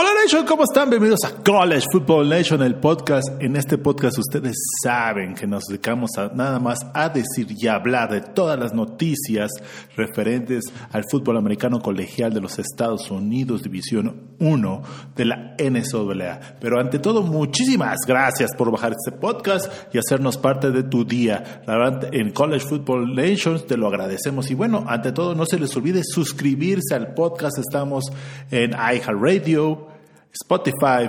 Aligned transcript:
Hola 0.00 0.10
Nation, 0.22 0.46
¿cómo 0.46 0.62
están? 0.62 0.90
Bienvenidos 0.90 1.24
a 1.24 1.42
College 1.42 1.84
Football 1.90 2.28
Nation, 2.28 2.62
el 2.62 2.76
podcast. 2.76 3.30
En 3.40 3.56
este 3.56 3.78
podcast 3.78 4.16
ustedes 4.16 4.56
saben 4.80 5.34
que 5.34 5.44
nos 5.44 5.64
dedicamos 5.64 6.12
a 6.16 6.28
nada 6.28 6.60
más 6.60 6.78
a 6.94 7.08
decir 7.08 7.48
y 7.48 7.66
hablar 7.66 8.08
de 8.08 8.20
todas 8.20 8.56
las 8.56 8.72
noticias 8.72 9.50
referentes 9.96 10.66
al 10.92 11.02
fútbol 11.10 11.36
americano 11.36 11.80
colegial 11.80 12.32
de 12.32 12.40
los 12.40 12.60
Estados 12.60 13.10
Unidos, 13.10 13.64
División 13.64 14.36
1 14.38 14.82
de 15.16 15.24
la 15.24 15.56
NCAA. 15.58 16.58
Pero 16.60 16.78
ante 16.78 17.00
todo, 17.00 17.24
muchísimas 17.24 17.98
gracias 18.06 18.52
por 18.56 18.70
bajar 18.70 18.92
este 18.92 19.18
podcast 19.18 19.68
y 19.92 19.98
hacernos 19.98 20.36
parte 20.36 20.70
de 20.70 20.84
tu 20.84 21.04
día. 21.04 21.62
La 21.66 21.76
verdad, 21.76 22.14
en 22.14 22.30
College 22.30 22.64
Football 22.68 23.16
Nation 23.16 23.66
te 23.66 23.76
lo 23.76 23.88
agradecemos. 23.88 24.48
Y 24.52 24.54
bueno, 24.54 24.84
ante 24.86 25.10
todo, 25.10 25.34
no 25.34 25.44
se 25.44 25.58
les 25.58 25.76
olvide 25.76 26.02
suscribirse 26.04 26.94
al 26.94 27.14
podcast. 27.14 27.58
Estamos 27.58 28.04
en 28.52 28.70
iHeartRadio. 28.74 29.87
Spotify, 30.32 31.08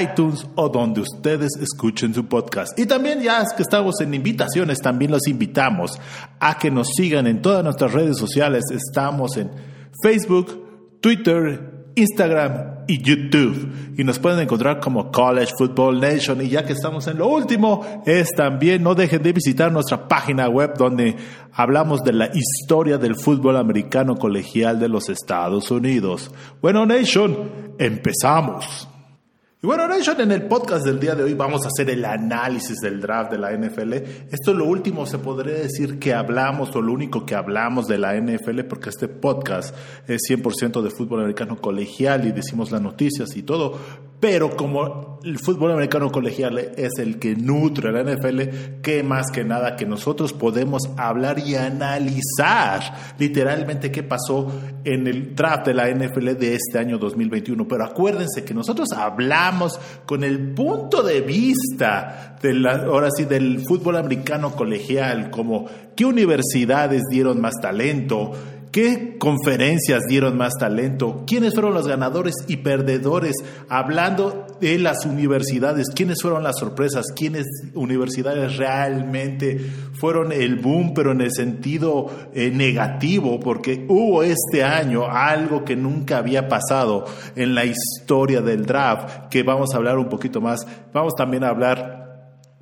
iTunes 0.00 0.46
o 0.54 0.68
donde 0.68 1.00
ustedes 1.00 1.50
escuchen 1.60 2.14
su 2.14 2.26
podcast. 2.26 2.78
Y 2.78 2.86
también 2.86 3.20
ya 3.20 3.42
es 3.42 3.52
que 3.52 3.62
estamos 3.62 4.00
en 4.00 4.14
invitaciones, 4.14 4.78
también 4.80 5.10
los 5.10 5.26
invitamos 5.26 5.98
a 6.38 6.58
que 6.58 6.70
nos 6.70 6.88
sigan 6.94 7.26
en 7.26 7.42
todas 7.42 7.64
nuestras 7.64 7.92
redes 7.92 8.16
sociales. 8.18 8.64
Estamos 8.70 9.36
en 9.36 9.50
Facebook, 10.02 11.00
Twitter, 11.00 11.71
Instagram 11.94 12.84
y 12.86 13.02
YouTube. 13.02 13.94
Y 13.96 14.04
nos 14.04 14.18
pueden 14.18 14.40
encontrar 14.40 14.80
como 14.80 15.10
College 15.10 15.52
Football 15.56 16.00
Nation. 16.00 16.40
Y 16.42 16.48
ya 16.48 16.64
que 16.64 16.72
estamos 16.72 17.06
en 17.06 17.18
lo 17.18 17.28
último, 17.28 17.84
es 18.06 18.30
también 18.30 18.82
no 18.82 18.94
dejen 18.94 19.22
de 19.22 19.32
visitar 19.32 19.72
nuestra 19.72 20.08
página 20.08 20.48
web 20.48 20.74
donde 20.76 21.16
hablamos 21.52 22.02
de 22.02 22.12
la 22.12 22.30
historia 22.32 22.98
del 22.98 23.16
fútbol 23.16 23.56
americano 23.56 24.16
colegial 24.16 24.78
de 24.78 24.88
los 24.88 25.08
Estados 25.08 25.70
Unidos. 25.70 26.30
Bueno, 26.60 26.86
Nation, 26.86 27.74
empezamos. 27.78 28.88
Y 29.64 29.66
bueno, 29.68 29.86
Nation, 29.86 30.20
en 30.20 30.32
el 30.32 30.48
podcast 30.48 30.84
del 30.84 30.98
día 30.98 31.14
de 31.14 31.22
hoy 31.22 31.34
vamos 31.34 31.64
a 31.64 31.68
hacer 31.68 31.88
el 31.88 32.04
análisis 32.04 32.78
del 32.78 33.00
draft 33.00 33.30
de 33.30 33.38
la 33.38 33.52
NFL. 33.52 33.92
Esto 33.92 34.50
es 34.50 34.56
lo 34.56 34.64
último, 34.64 35.06
se 35.06 35.20
podría 35.20 35.54
decir 35.54 36.00
que 36.00 36.12
hablamos 36.12 36.74
o 36.74 36.82
lo 36.82 36.92
único 36.92 37.24
que 37.24 37.36
hablamos 37.36 37.86
de 37.86 37.96
la 37.96 38.20
NFL 38.20 38.62
porque 38.64 38.88
este 38.90 39.06
podcast 39.06 39.72
es 40.08 40.22
100% 40.28 40.82
de 40.82 40.90
fútbol 40.90 41.20
americano 41.20 41.60
colegial 41.60 42.26
y 42.26 42.32
decimos 42.32 42.72
las 42.72 42.82
noticias 42.82 43.36
y 43.36 43.44
todo. 43.44 43.78
Pero 44.22 44.56
como 44.56 45.18
el 45.24 45.36
fútbol 45.40 45.72
americano 45.72 46.12
colegial 46.12 46.56
es 46.56 46.92
el 47.00 47.18
que 47.18 47.34
nutre 47.34 47.90
la 47.90 48.04
NFL, 48.04 48.80
¿qué 48.80 49.02
más 49.02 49.32
que 49.32 49.42
nada 49.42 49.74
que 49.74 49.84
nosotros 49.84 50.32
podemos 50.32 50.82
hablar 50.96 51.40
y 51.40 51.56
analizar 51.56 53.16
literalmente 53.18 53.90
qué 53.90 54.04
pasó 54.04 54.46
en 54.84 55.08
el 55.08 55.34
draft 55.34 55.66
de 55.66 55.74
la 55.74 55.90
NFL 55.90 56.34
de 56.38 56.54
este 56.54 56.78
año 56.78 56.98
2021? 56.98 57.66
Pero 57.66 57.84
acuérdense 57.84 58.44
que 58.44 58.54
nosotros 58.54 58.92
hablamos 58.92 59.80
con 60.06 60.22
el 60.22 60.52
punto 60.54 61.02
de 61.02 61.20
vista 61.22 62.36
de 62.40 62.54
la, 62.54 62.76
ahora 62.76 63.08
sí 63.10 63.24
del 63.24 63.58
fútbol 63.66 63.96
americano 63.96 64.54
colegial, 64.54 65.30
como 65.30 65.66
qué 65.96 66.04
universidades 66.04 67.02
dieron 67.10 67.40
más 67.40 67.54
talento, 67.60 68.30
¿Qué 68.72 69.18
conferencias 69.18 70.06
dieron 70.08 70.38
más 70.38 70.54
talento? 70.58 71.24
¿Quiénes 71.26 71.52
fueron 71.52 71.74
los 71.74 71.86
ganadores 71.86 72.34
y 72.48 72.56
perdedores? 72.56 73.36
Hablando 73.68 74.46
de 74.62 74.78
las 74.78 75.04
universidades, 75.04 75.90
¿quiénes 75.94 76.22
fueron 76.22 76.42
las 76.42 76.58
sorpresas? 76.58 77.04
¿Quiénes 77.14 77.44
universidades 77.74 78.56
realmente 78.56 79.58
fueron 79.92 80.32
el 80.32 80.56
boom, 80.56 80.94
pero 80.94 81.12
en 81.12 81.20
el 81.20 81.32
sentido 81.32 82.10
eh, 82.32 82.50
negativo? 82.50 83.38
Porque 83.40 83.84
hubo 83.90 84.22
este 84.22 84.64
año 84.64 85.04
algo 85.06 85.66
que 85.66 85.76
nunca 85.76 86.16
había 86.16 86.48
pasado 86.48 87.04
en 87.36 87.54
la 87.54 87.66
historia 87.66 88.40
del 88.40 88.64
draft, 88.64 89.28
que 89.28 89.42
vamos 89.42 89.74
a 89.74 89.76
hablar 89.76 89.98
un 89.98 90.08
poquito 90.08 90.40
más. 90.40 90.66
Vamos 90.94 91.12
también 91.14 91.44
a 91.44 91.50
hablar 91.50 92.01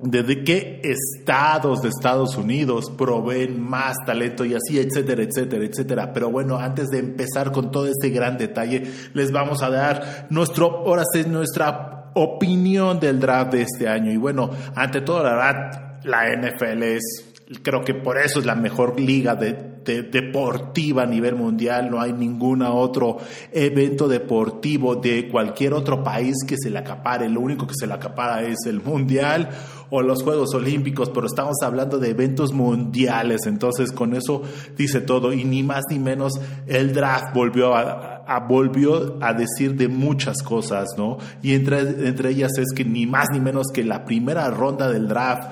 de 0.03 0.43
qué 0.43 0.81
estados 0.83 1.81
de 1.81 1.89
Estados 1.89 2.35
Unidos 2.35 2.91
proveen 2.97 3.61
más 3.61 3.95
talento 4.05 4.45
y 4.45 4.55
así, 4.55 4.79
etcétera, 4.79 5.23
etcétera, 5.23 5.65
etcétera. 5.65 6.13
Pero 6.13 6.31
bueno, 6.31 6.57
antes 6.57 6.89
de 6.89 6.99
empezar 6.99 7.51
con 7.51 7.71
todo 7.71 7.87
este 7.87 8.09
gran 8.09 8.37
detalle, 8.37 8.83
les 9.13 9.31
vamos 9.31 9.61
a 9.61 9.69
dar 9.69 10.27
nuestro, 10.29 10.79
ahora 10.85 11.03
sí, 11.13 11.23
nuestra 11.27 12.11
opinión 12.15 12.99
del 12.99 13.19
draft 13.19 13.53
de 13.53 13.61
este 13.61 13.87
año. 13.87 14.11
Y 14.11 14.17
bueno, 14.17 14.49
ante 14.75 15.01
todo, 15.01 15.23
la 15.23 15.35
verdad, 15.35 15.99
la 16.03 16.35
NFL 16.35 16.83
es, 16.83 17.30
creo 17.63 17.83
que 17.83 17.93
por 17.93 18.17
eso 18.17 18.39
es 18.39 18.45
la 18.45 18.55
mejor 18.55 18.99
liga 18.99 19.35
de 19.35 19.71
deportiva 19.83 21.03
a 21.03 21.05
nivel 21.05 21.35
mundial, 21.35 21.89
no 21.89 21.99
hay 21.99 22.13
ningún 22.13 22.61
otro 22.61 23.17
evento 23.51 24.07
deportivo 24.07 24.95
de 24.95 25.27
cualquier 25.27 25.73
otro 25.73 26.03
país 26.03 26.35
que 26.47 26.55
se 26.57 26.69
le 26.69 26.79
acapare, 26.79 27.29
lo 27.29 27.41
único 27.41 27.65
que 27.65 27.73
se 27.77 27.87
le 27.87 27.93
acapara 27.93 28.43
es 28.43 28.59
el 28.65 28.81
mundial 28.81 29.49
o 29.89 30.01
los 30.01 30.23
Juegos 30.23 30.53
Olímpicos, 30.53 31.09
pero 31.09 31.25
estamos 31.25 31.57
hablando 31.63 31.97
de 31.97 32.11
eventos 32.11 32.53
mundiales, 32.53 33.45
entonces 33.45 33.91
con 33.91 34.13
eso 34.13 34.43
dice 34.77 35.01
todo 35.01 35.33
y 35.33 35.43
ni 35.43 35.63
más 35.63 35.83
ni 35.89 35.99
menos 35.99 36.33
el 36.67 36.93
draft 36.93 37.33
volvió 37.33 37.75
a, 37.75 38.39
volvió 38.47 39.17
a 39.21 39.33
decir 39.33 39.75
de 39.75 39.87
muchas 39.87 40.41
cosas, 40.43 40.89
¿no? 40.97 41.17
Y 41.41 41.53
entre, 41.53 41.79
entre 42.07 42.29
ellas 42.29 42.51
es 42.57 42.71
que 42.73 42.85
ni 42.85 43.05
más 43.05 43.27
ni 43.33 43.39
menos 43.39 43.67
que 43.73 43.83
la 43.83 44.05
primera 44.05 44.49
ronda 44.49 44.89
del 44.89 45.07
draft 45.07 45.51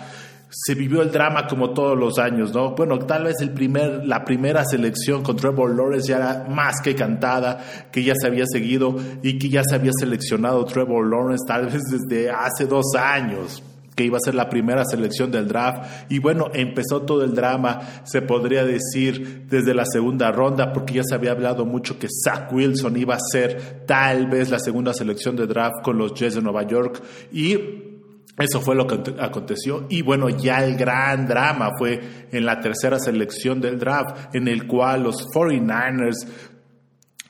se 0.49 0.73
vivió 0.73 1.01
el 1.01 1.11
drama 1.11 1.47
como 1.47 1.71
todos 1.71 1.97
los 1.97 2.17
años, 2.17 2.53
¿no? 2.53 2.71
Bueno, 2.75 2.97
tal 2.99 3.25
vez 3.25 3.35
el 3.41 3.51
primer, 3.51 4.05
la 4.05 4.25
primera 4.25 4.65
selección 4.65 5.21
con 5.21 5.35
Trevor 5.35 5.75
Lawrence 5.75 6.09
ya 6.09 6.17
era 6.17 6.45
más 6.49 6.81
que 6.83 6.95
cantada, 6.95 7.59
que 7.91 8.03
ya 8.03 8.13
se 8.19 8.27
había 8.27 8.45
seguido 8.47 8.95
y 9.21 9.37
que 9.37 9.49
ya 9.49 9.63
se 9.63 9.75
había 9.75 9.91
seleccionado 9.97 10.65
Trevor 10.65 11.07
Lawrence 11.07 11.45
tal 11.47 11.67
vez 11.67 11.81
desde 11.89 12.31
hace 12.31 12.65
dos 12.65 12.95
años 12.95 13.63
que 13.95 14.05
iba 14.05 14.15
a 14.15 14.21
ser 14.21 14.33
la 14.33 14.47
primera 14.47 14.85
selección 14.85 15.29
del 15.29 15.49
draft. 15.49 16.07
Y 16.09 16.19
bueno, 16.19 16.47
empezó 16.53 17.01
todo 17.01 17.21
el 17.25 17.35
drama, 17.35 17.81
se 18.05 18.21
podría 18.21 18.63
decir, 18.63 19.45
desde 19.49 19.73
la 19.73 19.83
segunda 19.83 20.31
ronda, 20.31 20.71
porque 20.71 20.93
ya 20.93 21.03
se 21.03 21.15
había 21.15 21.31
hablado 21.31 21.65
mucho 21.65 21.99
que 21.99 22.07
Zach 22.23 22.49
Wilson 22.53 22.95
iba 22.95 23.15
a 23.15 23.19
ser 23.19 23.83
tal 23.85 24.27
vez 24.27 24.49
la 24.49 24.59
segunda 24.59 24.93
selección 24.93 25.35
de 25.35 25.47
draft 25.47 25.83
con 25.83 25.97
los 25.97 26.13
Jets 26.13 26.35
de 26.35 26.41
Nueva 26.41 26.63
York. 26.63 27.01
Y 27.33 27.88
eso 28.39 28.61
fue 28.61 28.75
lo 28.75 28.87
que 28.87 29.15
aconteció. 29.19 29.85
Y 29.89 30.01
bueno, 30.01 30.29
ya 30.29 30.63
el 30.63 30.75
gran 30.75 31.27
drama 31.27 31.71
fue 31.77 32.27
en 32.31 32.45
la 32.45 32.59
tercera 32.59 32.99
selección 32.99 33.59
del 33.59 33.77
draft, 33.77 34.33
en 34.33 34.47
el 34.47 34.65
cual 34.65 35.03
los 35.03 35.27
49ers 35.27 36.25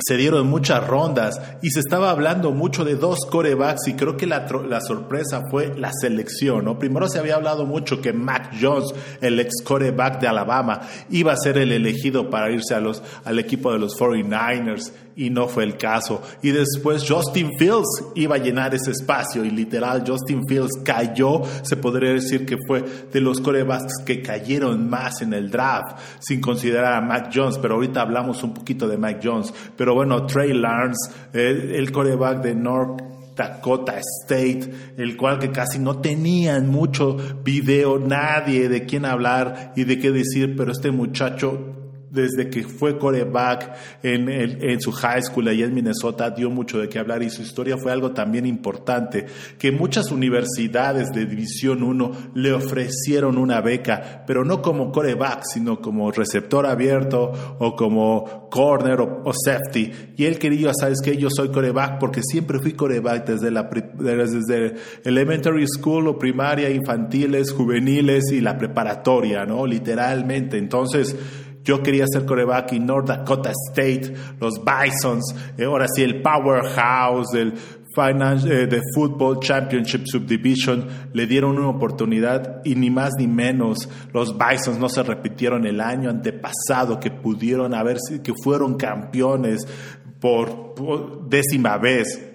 se 0.02 0.16
dieron 0.16 0.48
muchas 0.48 0.88
rondas 0.88 1.42
y 1.62 1.72
se 1.72 1.82
estaba 1.82 2.10
hablando 2.10 2.52
mucho 2.52 2.86
de 2.86 2.96
dos 2.96 3.26
corebacks 3.30 3.90
y 3.90 3.96
creo 3.96 4.16
que 4.16 4.28
la, 4.28 4.48
la, 4.68 4.80
sorpresa 4.80 5.44
fue 5.52 5.78
la 5.78 5.92
selección. 5.92 6.80
Primero 6.80 7.10
se 7.10 7.20
había 7.20 7.36
hablado 7.36 7.66
mucho 7.66 8.02
que 8.02 8.14
Mac 8.14 8.54
Jones, 8.60 8.94
el 9.20 9.40
ex 9.42 9.62
coreback 9.62 10.22
de 10.22 10.30
Alabama, 10.30 10.80
iba 11.10 11.34
a 11.34 11.38
ser 11.38 11.58
el 11.58 11.74
elegido 11.74 12.30
para 12.30 12.50
irse 12.50 12.74
a 12.76 12.80
los, 12.80 13.04
al 13.26 13.40
equipo 13.40 13.74
de 13.74 13.80
los 13.80 14.00
49ers 14.00 14.94
y 15.20 15.30
no 15.30 15.50
fue 15.50 15.66
el 15.66 15.76
caso. 15.76 16.22
Y 16.42 16.52
después 16.52 17.04
Justin 17.06 17.52
Fields 17.60 18.06
iba 18.16 18.36
a 18.36 18.40
llenar 18.40 18.74
ese 18.74 18.92
espacio 18.92 19.44
y 19.44 19.52
literal 19.52 20.06
Justin 20.08 20.48
Fields 20.48 20.80
cayó, 20.86 21.42
se 21.62 21.76
podría 21.76 22.14
decir 22.14 22.46
que 22.46 22.56
fue 22.66 22.86
de 23.12 23.20
los 23.20 23.42
corebacks 23.42 24.02
que 24.06 24.22
cayeron 24.22 24.90
más 24.90 25.22
en 25.22 25.34
el 25.34 25.52
draft, 25.52 25.98
sin 26.20 26.40
considerar 26.40 26.94
a 26.94 27.02
Mac 27.02 27.32
Jones, 27.34 27.58
pero 27.58 27.76
ahorita 27.76 28.02
hablamos 28.02 28.42
un 28.44 28.54
poquito 28.54 28.88
de 28.88 28.98
Mac 28.98 29.20
Jones. 29.22 29.54
Pero 29.76 29.94
bueno, 29.94 30.26
Trey 30.26 30.54
Lance, 30.54 31.12
el, 31.34 31.72
el 31.76 31.92
coreback 31.92 32.42
de 32.42 32.56
North 32.56 33.02
Dakota 33.36 34.00
State, 34.00 34.94
el 34.98 35.18
cual 35.18 35.38
que 35.38 35.52
casi 35.52 35.80
no 35.80 36.00
tenían 36.00 36.70
mucho 36.70 37.18
video, 37.44 38.00
nadie 38.00 38.70
de 38.70 38.86
quién 38.86 39.04
hablar 39.04 39.74
y 39.76 39.84
de 39.84 40.00
qué 40.00 40.12
decir, 40.12 40.56
pero 40.56 40.72
este 40.72 40.92
muchacho 40.92 41.79
desde 42.12 42.50
que 42.50 42.64
fue 42.64 42.98
coreback 42.98 43.76
en, 44.04 44.30
en, 44.30 44.82
su 44.82 44.92
high 44.92 45.22
school 45.22 45.48
allá 45.48 45.66
en 45.66 45.74
Minnesota, 45.74 46.30
dio 46.32 46.50
mucho 46.50 46.80
de 46.80 46.90
qué 46.90 47.00
hablar 47.00 47.22
y 47.24 47.30
su 47.30 47.42
historia 47.42 47.78
fue 47.78 47.92
algo 47.92 48.12
también 48.12 48.46
importante, 48.46 49.26
que 49.58 49.72
muchas 49.72 50.12
universidades 50.12 51.10
de 51.12 51.26
División 51.26 51.84
1 51.84 52.32
le 52.36 52.54
ofrecieron 52.54 53.38
una 53.38 53.62
beca, 53.62 54.24
pero 54.26 54.44
no 54.44 54.62
como 54.62 54.92
coreback, 54.92 55.44
sino 55.44 55.82
como 55.82 56.12
receptor 56.12 56.66
abierto 56.66 57.58
o 57.60 57.76
como 57.76 58.50
corner 58.50 59.00
o, 59.02 59.32
safety. 59.34 59.92
Y 60.18 60.26
él 60.26 60.40
quería, 60.40 60.72
sabes 60.74 61.00
que 61.04 61.16
yo 61.18 61.30
soy 61.30 61.50
coreback 61.50 62.00
porque 62.00 62.22
siempre 62.24 62.60
fui 62.60 62.74
coreback 62.74 63.28
desde, 63.28 63.52
la, 63.52 63.64
desde 63.64 64.76
elementary 65.04 65.68
school 65.68 66.08
o 66.08 66.18
primaria, 66.18 66.70
infantiles, 66.70 67.52
juveniles 67.52 68.32
y 68.32 68.42
la 68.42 68.58
preparatoria, 68.58 69.46
¿no? 69.46 69.66
Literalmente. 69.66 70.58
Entonces, 70.58 71.16
yo 71.64 71.84
quería 71.84 72.06
ser 72.08 72.26
coreback 72.26 72.74
y 72.74 72.80
North 72.80 73.08
Dakota 73.08 73.52
State, 73.70 74.14
los 74.40 74.62
Bisons, 74.64 75.36
eh, 75.58 75.66
ahora 75.66 75.88
sí 75.94 76.04
el 76.04 76.22
powerhouse 76.22 77.32
del 77.34 77.54
eh, 77.98 78.68
de 78.68 78.82
Football 78.96 79.40
Championship 79.42 80.06
Subdivision 80.06 80.88
le 81.12 81.28
dieron 81.28 81.58
una 81.58 81.68
oportunidad 81.70 82.62
y 82.64 82.76
ni 82.76 82.90
más 82.90 83.12
ni 83.18 83.28
menos 83.28 83.90
los 84.14 84.38
Bisons 84.38 84.80
no 84.80 84.88
se 84.88 85.04
repitieron 85.04 85.66
el 85.66 85.82
año 85.82 86.10
antepasado 86.10 86.98
que 87.00 87.12
pudieron 87.12 87.74
haber 87.74 87.98
que 88.24 88.34
fueron 88.42 88.78
campeones 88.78 89.68
por, 90.22 90.76
décima 91.28 91.78
vez 91.78 92.26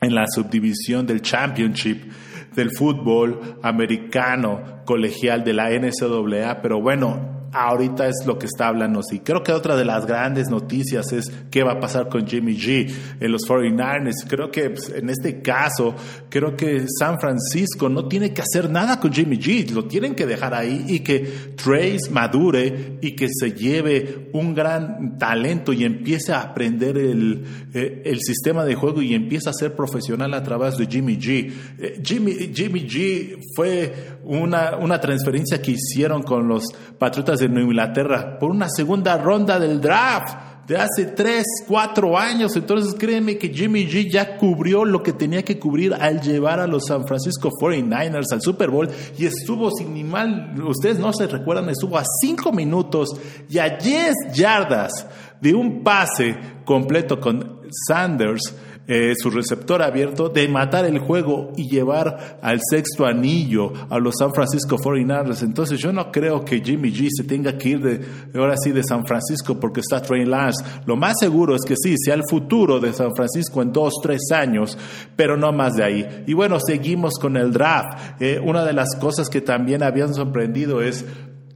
en 0.00 0.14
la 0.14 0.26
subdivisión 0.28 1.04
del 1.04 1.20
Championship 1.20 2.12
del 2.54 2.70
fútbol 2.70 3.58
americano 3.62 4.82
colegial 4.84 5.42
de 5.42 5.54
la 5.54 5.70
NCAA, 5.70 6.60
pero 6.60 6.80
bueno, 6.80 7.31
ahorita 7.52 8.08
es 8.08 8.24
lo 8.26 8.38
que 8.38 8.46
está 8.46 8.68
hablando. 8.68 9.00
Y 9.10 9.20
creo 9.20 9.42
que 9.42 9.52
otra 9.52 9.76
de 9.76 9.84
las 9.84 10.06
grandes 10.06 10.48
noticias 10.48 11.12
es 11.12 11.30
qué 11.50 11.62
va 11.62 11.72
a 11.72 11.80
pasar 11.80 12.08
con 12.08 12.26
Jimmy 12.26 12.56
G 12.56 12.90
en 13.20 13.32
los 13.32 13.42
49ers. 13.46 14.26
Creo 14.26 14.50
que 14.50 14.70
pues, 14.70 14.90
en 14.90 15.10
este 15.10 15.42
caso, 15.42 15.94
creo 16.28 16.56
que 16.56 16.86
San 16.98 17.20
Francisco 17.20 17.88
no 17.88 18.08
tiene 18.08 18.32
que 18.32 18.42
hacer 18.42 18.70
nada 18.70 18.98
con 18.98 19.12
Jimmy 19.12 19.38
G, 19.38 19.70
lo 19.70 19.84
tienen 19.84 20.14
que 20.14 20.26
dejar 20.26 20.54
ahí 20.54 20.84
y 20.88 21.00
que 21.00 21.52
Trace 21.56 22.10
madure 22.10 22.98
y 23.00 23.12
que 23.12 23.28
se 23.28 23.52
lleve 23.52 24.30
un 24.32 24.54
gran 24.54 25.18
talento 25.18 25.72
y 25.72 25.84
empiece 25.84 26.32
a 26.32 26.40
aprender 26.40 26.96
el, 26.96 27.44
eh, 27.74 28.02
el 28.04 28.20
sistema 28.20 28.64
de 28.64 28.74
juego 28.74 29.02
y 29.02 29.14
empiece 29.14 29.50
a 29.50 29.52
ser 29.52 29.74
profesional 29.74 30.32
a 30.34 30.42
través 30.42 30.76
de 30.76 30.86
Jimmy 30.86 31.16
G. 31.18 31.52
Eh, 31.78 32.00
Jimmy, 32.02 32.50
Jimmy 32.54 32.88
G 32.88 33.38
fue 33.54 33.92
una, 34.24 34.76
una 34.76 35.00
transferencia 35.00 35.60
que 35.60 35.72
hicieron 35.72 36.22
con 36.22 36.48
los 36.48 36.64
Patriotas 36.98 37.41
de 37.42 37.48
Nueva 37.48 37.68
Inglaterra 37.68 38.38
por 38.38 38.50
una 38.50 38.68
segunda 38.68 39.18
ronda 39.18 39.58
del 39.58 39.80
draft 39.80 40.34
de 40.66 40.76
hace 40.76 41.06
3, 41.06 41.44
4 41.66 42.18
años. 42.18 42.56
Entonces 42.56 42.94
créeme 42.98 43.36
que 43.36 43.48
Jimmy 43.48 43.86
G 43.86 44.10
ya 44.10 44.36
cubrió 44.36 44.84
lo 44.84 45.02
que 45.02 45.12
tenía 45.12 45.44
que 45.44 45.58
cubrir 45.58 45.94
al 45.94 46.20
llevar 46.20 46.60
a 46.60 46.66
los 46.66 46.86
San 46.86 47.06
Francisco 47.06 47.50
49ers 47.50 48.32
al 48.32 48.42
Super 48.42 48.70
Bowl 48.70 48.88
y 49.18 49.26
estuvo 49.26 49.70
sin 49.70 49.94
ni 49.94 50.04
mal, 50.04 50.54
ustedes 50.64 50.98
no 50.98 51.12
se 51.12 51.26
recuerdan, 51.26 51.68
estuvo 51.68 51.98
a 51.98 52.04
5 52.22 52.52
minutos 52.52 53.10
y 53.48 53.58
a 53.58 53.76
10 53.76 54.14
yardas 54.34 55.06
de 55.40 55.54
un 55.54 55.82
pase 55.82 56.36
completo 56.64 57.20
con 57.20 57.62
Sanders 57.86 58.54
eh, 58.86 59.14
su 59.16 59.30
receptor 59.30 59.80
abierto, 59.80 60.28
de 60.28 60.48
matar 60.48 60.84
el 60.86 60.98
juego 60.98 61.52
y 61.56 61.68
llevar 61.68 62.38
al 62.42 62.58
sexto 62.68 63.06
anillo 63.06 63.72
a 63.88 63.98
los 63.98 64.16
San 64.18 64.34
Francisco 64.34 64.76
49ers. 64.76 65.42
Entonces 65.42 65.78
yo 65.78 65.92
no 65.92 66.10
creo 66.10 66.44
que 66.44 66.60
Jimmy 66.60 66.90
G 66.90 67.08
se 67.10 67.24
tenga 67.24 67.56
que 67.56 67.68
ir 67.70 67.80
de, 67.80 68.00
ahora 68.34 68.54
sí 68.56 68.72
de 68.72 68.82
San 68.82 69.06
Francisco 69.06 69.58
porque 69.60 69.80
está 69.80 70.02
Trey 70.02 70.24
Lance. 70.24 70.64
Lo 70.86 70.96
más 70.96 71.14
seguro 71.20 71.54
es 71.54 71.62
que 71.66 71.76
sí, 71.76 71.94
sea 71.96 72.14
el 72.14 72.24
futuro 72.28 72.80
de 72.80 72.92
San 72.92 73.14
Francisco 73.14 73.62
en 73.62 73.72
dos, 73.72 73.94
tres 74.02 74.30
años, 74.32 74.76
pero 75.14 75.36
no 75.36 75.52
más 75.52 75.74
de 75.74 75.84
ahí. 75.84 76.24
Y 76.26 76.34
bueno, 76.34 76.58
seguimos 76.58 77.14
con 77.20 77.36
el 77.36 77.52
draft. 77.52 78.20
Eh, 78.20 78.40
una 78.44 78.64
de 78.64 78.72
las 78.72 78.96
cosas 78.96 79.28
que 79.28 79.40
también 79.40 79.82
habían 79.82 80.12
sorprendido 80.12 80.82
es 80.82 81.04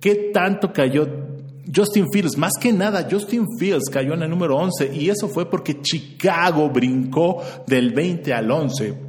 qué 0.01 0.31
tanto 0.33 0.73
cayó 0.73 1.26
Justin 1.75 2.07
Fields, 2.13 2.37
más 2.37 2.53
que 2.61 2.73
nada, 2.73 3.07
Justin 3.11 3.47
Fields 3.59 3.91
cayó 3.91 4.15
en 4.15 4.23
el 4.23 4.31
número 4.31 4.57
11 4.57 4.95
y 4.95 5.11
eso 5.11 5.29
fue 5.29 5.51
porque 5.51 5.81
Chicago 5.81 6.69
brincó 6.71 7.43
del 7.67 7.93
20 7.93 8.33
al 8.33 8.51
11 8.51 9.07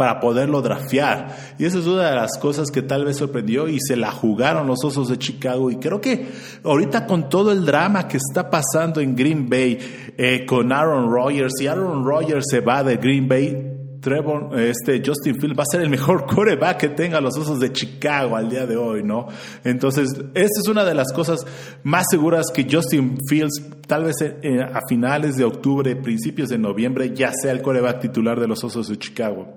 para 0.00 0.18
poderlo 0.18 0.62
drafear. 0.62 1.54
Y 1.58 1.66
esa 1.66 1.78
es 1.78 1.86
una 1.86 2.08
de 2.08 2.16
las 2.16 2.38
cosas 2.38 2.70
que 2.70 2.80
tal 2.80 3.04
vez 3.04 3.18
sorprendió 3.18 3.68
y 3.68 3.78
se 3.80 3.96
la 3.96 4.10
jugaron 4.10 4.66
los 4.66 4.82
Osos 4.82 5.08
de 5.08 5.18
Chicago. 5.18 5.70
Y 5.70 5.76
creo 5.76 6.00
que 6.00 6.26
ahorita 6.64 7.06
con 7.06 7.28
todo 7.28 7.52
el 7.52 7.66
drama 7.66 8.08
que 8.08 8.16
está 8.16 8.48
pasando 8.48 9.00
en 9.00 9.14
Green 9.14 9.50
Bay 9.50 9.78
eh, 10.16 10.46
con 10.46 10.72
Aaron 10.72 11.12
Rodgers 11.12 11.52
y 11.60 11.66
Aaron 11.66 12.04
Rodgers 12.04 12.46
se 12.50 12.60
va 12.60 12.82
de 12.82 12.96
Green 12.96 13.28
Bay, 13.28 13.69
Trevor, 14.00 14.58
este 14.58 15.02
Justin 15.04 15.38
Fields 15.38 15.58
va 15.58 15.62
a 15.62 15.70
ser 15.70 15.82
el 15.82 15.90
mejor 15.90 16.26
coreback 16.34 16.78
que 16.78 16.88
tenga 16.88 17.20
los 17.20 17.36
osos 17.36 17.60
de 17.60 17.72
Chicago 17.72 18.36
al 18.36 18.48
día 18.48 18.66
de 18.66 18.76
hoy, 18.76 19.02
¿no? 19.02 19.28
Entonces, 19.64 20.10
esta 20.34 20.60
es 20.60 20.68
una 20.68 20.84
de 20.84 20.94
las 20.94 21.12
cosas 21.12 21.40
más 21.82 22.06
seguras 22.10 22.46
que 22.52 22.66
Justin 22.70 23.18
Fields, 23.28 23.62
tal 23.86 24.04
vez 24.04 24.16
eh, 24.20 24.62
a 24.62 24.80
finales 24.88 25.36
de 25.36 25.44
octubre, 25.44 25.94
principios 25.96 26.48
de 26.48 26.58
noviembre, 26.58 27.14
ya 27.14 27.30
sea 27.32 27.52
el 27.52 27.62
coreback 27.62 28.00
titular 28.00 28.40
de 28.40 28.48
los 28.48 28.64
osos 28.64 28.88
de 28.88 28.98
Chicago. 28.98 29.48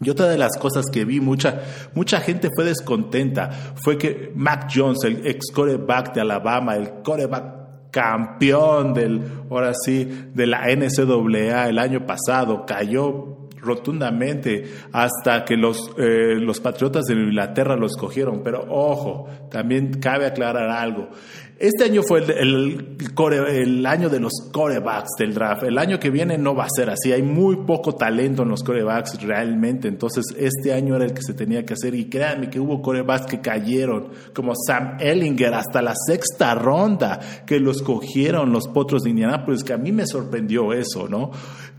Y 0.00 0.10
otra 0.10 0.28
de 0.28 0.38
las 0.38 0.56
cosas 0.58 0.86
que 0.92 1.04
vi, 1.04 1.20
mucha, 1.20 1.62
mucha 1.94 2.20
gente 2.20 2.48
fue 2.54 2.64
descontenta, 2.64 3.50
fue 3.82 3.96
que 3.96 4.32
Mac 4.34 4.68
Jones, 4.72 5.04
el 5.04 5.26
ex 5.26 5.50
coreback 5.52 6.14
de 6.14 6.20
Alabama, 6.20 6.76
el 6.76 7.02
coreback 7.02 7.90
campeón 7.90 8.92
del, 8.92 9.22
ahora 9.48 9.72
sí, 9.84 10.28
de 10.34 10.46
la 10.48 10.66
NCAA 10.66 11.68
el 11.68 11.78
año 11.78 12.04
pasado, 12.04 12.66
cayó 12.66 13.43
rotundamente 13.64 14.64
hasta 14.92 15.44
que 15.44 15.56
los, 15.56 15.90
eh, 15.98 16.36
los 16.38 16.60
patriotas 16.60 17.04
de 17.04 17.14
Inglaterra 17.14 17.76
lo 17.76 17.86
escogieron. 17.86 18.42
Pero 18.42 18.64
ojo, 18.68 19.28
también 19.50 20.00
cabe 20.00 20.26
aclarar 20.26 20.70
algo. 20.70 21.08
Este 21.56 21.84
año 21.84 22.02
fue 22.02 22.18
el, 22.18 22.96
el, 23.16 23.86
año 23.86 24.08
de 24.08 24.18
los 24.18 24.32
corebacks 24.52 25.10
del 25.16 25.34
draft. 25.34 25.62
El 25.62 25.78
año 25.78 26.00
que 26.00 26.10
viene 26.10 26.36
no 26.36 26.54
va 26.54 26.64
a 26.64 26.68
ser 26.68 26.90
así. 26.90 27.12
Hay 27.12 27.22
muy 27.22 27.64
poco 27.64 27.94
talento 27.94 28.42
en 28.42 28.48
los 28.48 28.64
corebacks 28.64 29.22
realmente. 29.22 29.86
Entonces, 29.86 30.24
este 30.36 30.72
año 30.72 30.96
era 30.96 31.04
el 31.04 31.14
que 31.14 31.22
se 31.22 31.32
tenía 31.32 31.64
que 31.64 31.74
hacer. 31.74 31.94
Y 31.94 32.06
créanme 32.10 32.50
que 32.50 32.58
hubo 32.58 32.82
corebacks 32.82 33.26
que 33.26 33.40
cayeron, 33.40 34.08
como 34.34 34.52
Sam 34.56 34.96
Ellinger, 34.98 35.54
hasta 35.54 35.80
la 35.80 35.94
sexta 35.94 36.56
ronda, 36.56 37.20
que 37.46 37.60
los 37.60 37.82
cogieron 37.82 38.52
los 38.52 38.66
potros 38.66 39.04
de 39.04 39.10
Indianapolis, 39.10 39.62
que 39.62 39.74
a 39.74 39.78
mí 39.78 39.92
me 39.92 40.08
sorprendió 40.08 40.72
eso, 40.72 41.08
¿no? 41.08 41.30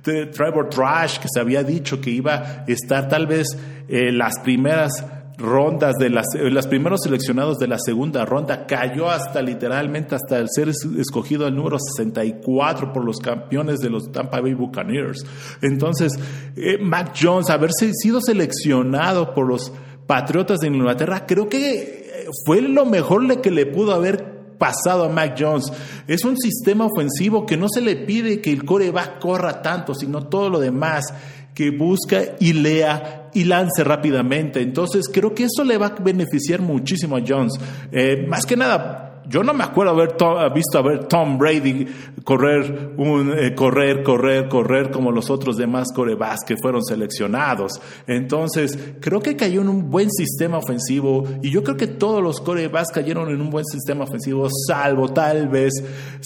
Trevor 0.06 0.70
Trash, 0.70 1.20
que 1.20 1.28
se 1.32 1.40
había 1.40 1.64
dicho 1.64 2.00
que 2.00 2.12
iba 2.12 2.34
a 2.36 2.66
estar 2.68 3.08
tal 3.08 3.28
vez 3.28 3.58
eh, 3.88 4.12
las 4.12 4.40
primeras 4.40 5.04
rondas 5.38 5.96
de 6.00 6.10
las, 6.10 6.28
eh, 6.36 6.50
los 6.50 6.68
primeros 6.68 7.02
seleccionados 7.04 7.58
de 7.58 7.68
la 7.68 7.78
segunda 7.80 8.24
ronda, 8.24 8.68
cayó 8.68 9.10
hasta 9.10 9.42
literalmente 9.42 10.16
hasta 10.16 10.38
el 10.38 10.48
ser 10.50 10.70
escogido 10.70 11.48
el 11.48 11.56
número 11.56 11.78
64 11.80 12.94
por 12.94 13.04
los 13.04 13.18
campeones 13.18 13.80
de 13.80 13.90
los 13.90 14.12
Tampa 14.12 14.40
Bay 14.40 14.54
Buccaneers. 14.54 15.26
Entonces, 15.62 16.14
eh, 16.56 16.78
Mac 16.80 17.14
Jones, 17.20 17.50
haberse 17.50 17.92
sido 17.94 18.22
seleccionado 18.22 19.34
por 19.34 19.48
los 19.48 19.74
Patriotas 20.08 20.60
de 20.60 20.68
Inglaterra, 20.68 21.26
creo 21.26 21.50
que 21.50 22.06
fue 22.46 22.62
lo 22.62 22.86
mejor 22.86 23.42
que 23.42 23.50
le 23.50 23.66
pudo 23.66 23.94
haber 23.94 24.35
pasado 24.58 25.06
a 25.06 25.10
Mac 25.10 25.36
Jones. 25.38 25.72
Es 26.08 26.24
un 26.26 26.38
sistema 26.38 26.86
ofensivo 26.86 27.46
que 27.46 27.58
no 27.58 27.68
se 27.70 27.82
le 27.82 27.96
pide 27.96 28.42
que 28.42 28.52
el 28.52 28.66
coreback 28.66 29.20
corra 29.20 29.62
tanto, 29.62 29.94
sino 29.94 30.28
todo 30.28 30.50
lo 30.50 30.60
demás 30.60 31.06
que 31.54 31.72
busca 31.72 32.22
y 32.40 32.54
lea 32.54 33.30
y 33.34 33.46
lance 33.46 33.84
rápidamente. 33.84 34.62
Entonces 34.62 35.10
creo 35.12 35.34
que 35.34 35.46
eso 35.46 35.64
le 35.64 35.78
va 35.78 35.88
a 35.88 35.96
beneficiar 35.96 36.62
muchísimo 36.62 37.18
a 37.18 37.24
Jones. 37.26 37.54
Eh, 37.92 38.26
más 38.28 38.46
que 38.46 38.58
nada, 38.58 39.05
yo 39.28 39.44
no 39.44 39.54
me 39.54 39.64
acuerdo 39.64 39.94
haber 39.94 40.16
visto 40.54 40.78
a 40.78 40.82
ver 40.82 41.06
Tom 41.06 41.38
Brady 41.38 41.88
correr, 42.24 42.94
eh, 43.38 43.56
correr, 43.56 44.04
correr, 44.04 44.48
correr 44.50 44.92
como 44.92 45.12
los 45.12 45.30
otros 45.30 45.58
demás 45.58 45.88
corebacks 45.94 46.44
que 46.46 46.58
fueron 46.58 46.84
seleccionados. 46.84 47.80
Entonces, 48.08 48.78
creo 49.00 49.22
que 49.22 49.36
cayó 49.36 49.62
en 49.62 49.70
un 49.70 49.90
buen 49.90 50.10
sistema 50.12 50.58
ofensivo 50.58 51.28
y 51.42 51.52
yo 51.52 51.64
creo 51.64 51.78
que 51.78 51.88
todos 51.88 52.22
los 52.22 52.40
corebacks 52.42 52.92
cayeron 52.92 53.30
en 53.30 53.42
un 53.42 53.50
buen 53.50 53.66
sistema 53.66 54.04
ofensivo, 54.04 54.48
salvo 54.68 55.10
tal 55.10 55.48
vez 55.48 55.74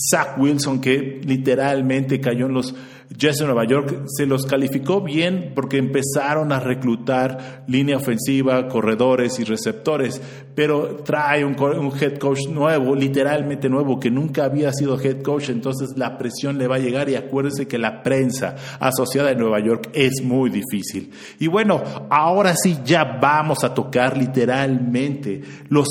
Zach 0.09 0.37
Wilson, 0.37 0.81
que 0.81 1.21
literalmente 1.23 2.19
cayó 2.19 2.45
en 2.47 2.53
los 2.53 2.75
Jets 3.17 3.39
de 3.39 3.45
Nueva 3.45 3.65
York 3.65 4.03
se 4.05 4.27
los 4.27 4.45
calificó 4.45 5.01
bien 5.01 5.53
porque 5.55 5.77
empezaron 5.77 6.51
a 6.51 6.59
reclutar 6.59 7.63
línea 7.67 7.97
ofensiva, 7.97 8.67
corredores 8.67 9.39
y 9.39 9.45
receptores, 9.45 10.21
pero 10.53 10.97
trae 10.97 11.43
un, 11.43 11.55
head 11.99 12.19
coach 12.19 12.47
nuevo, 12.47 12.95
literalmente 12.95 13.67
nuevo, 13.67 13.99
que 13.99 14.11
nunca 14.11 14.45
había 14.45 14.71
sido 14.73 14.99
head 15.01 15.23
coach, 15.23 15.49
entonces 15.49 15.97
la 15.97 16.19
presión 16.19 16.59
le 16.59 16.67
va 16.67 16.75
a 16.75 16.79
llegar 16.79 17.09
y 17.09 17.15
acuérdense 17.15 17.67
que 17.67 17.79
la 17.79 18.03
prensa 18.03 18.55
asociada 18.79 19.31
en 19.31 19.39
Nueva 19.39 19.59
York 19.59 19.89
es 19.93 20.21
muy 20.23 20.51
difícil. 20.51 21.11
Y 21.39 21.47
bueno, 21.47 21.81
ahora 22.11 22.53
sí 22.55 22.77
ya 22.85 23.17
vamos 23.19 23.63
a 23.63 23.73
tocar 23.73 24.17
literalmente 24.17 25.41
los 25.69 25.87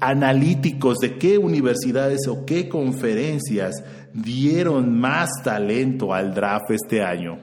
analíticos 0.00 0.98
de 0.98 1.16
qué 1.18 1.38
universidades 1.38 2.28
o 2.28 2.44
qué 2.44 2.68
conferencias 2.68 3.82
dieron 4.22 4.98
más 4.98 5.30
talento 5.42 6.12
al 6.12 6.34
draft 6.34 6.70
este 6.70 7.02
año. 7.02 7.38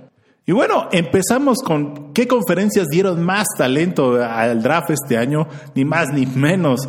Y 0.47 0.51
bueno, 0.51 0.89
empezamos 0.91 1.57
con 1.63 2.13
qué 2.13 2.27
conferencias 2.27 2.85
dieron 2.87 3.23
más 3.23 3.47
talento 3.57 4.23
al 4.23 4.61
draft 4.61 4.91
este 4.91 5.17
año, 5.17 5.47
ni 5.73 5.85
más 5.85 6.09
ni 6.13 6.27
menos. 6.27 6.87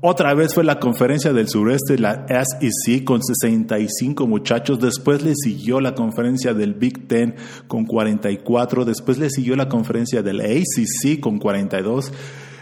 Otra 0.00 0.32
vez 0.34 0.54
fue 0.54 0.62
la 0.62 0.78
conferencia 0.78 1.32
del 1.32 1.48
sureste, 1.48 1.98
la 1.98 2.26
SEC, 2.28 3.02
con 3.04 3.20
65 3.22 4.26
muchachos. 4.28 4.78
Después 4.78 5.22
le 5.22 5.32
siguió 5.34 5.80
la 5.80 5.94
conferencia 5.94 6.54
del 6.54 6.74
Big 6.74 7.08
Ten 7.08 7.34
con 7.66 7.84
44. 7.84 8.84
Después 8.84 9.18
le 9.18 9.30
siguió 9.30 9.56
la 9.56 9.68
conferencia 9.68 10.22
del 10.22 10.40
ACC 10.40 11.18
con 11.18 11.38
42. 11.38 12.12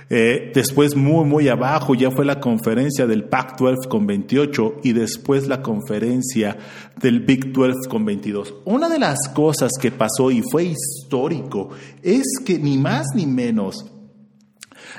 Eh, 0.08 0.52
después 0.54 0.94
muy, 0.94 1.24
muy 1.24 1.48
abajo 1.48 1.94
ya 1.94 2.12
fue 2.12 2.24
la 2.24 2.38
conferencia 2.38 3.06
del 3.06 3.24
Pac-12 3.24 3.88
con 3.88 4.06
28 4.06 4.76
y 4.84 4.92
después 4.92 5.48
la 5.48 5.62
conferencia 5.62 6.56
del 7.00 7.20
Big 7.20 7.52
12 7.52 7.88
con 7.88 8.04
22. 8.04 8.54
Una 8.66 8.88
de 8.88 9.00
las 9.00 9.28
cosas 9.34 9.72
que 9.80 9.90
pasó 9.90 10.30
y 10.30 10.42
fue 10.48 10.64
histórico 10.64 11.70
es 12.02 12.24
que 12.44 12.58
ni 12.58 12.78
más 12.78 13.06
ni 13.14 13.26
menos 13.26 13.90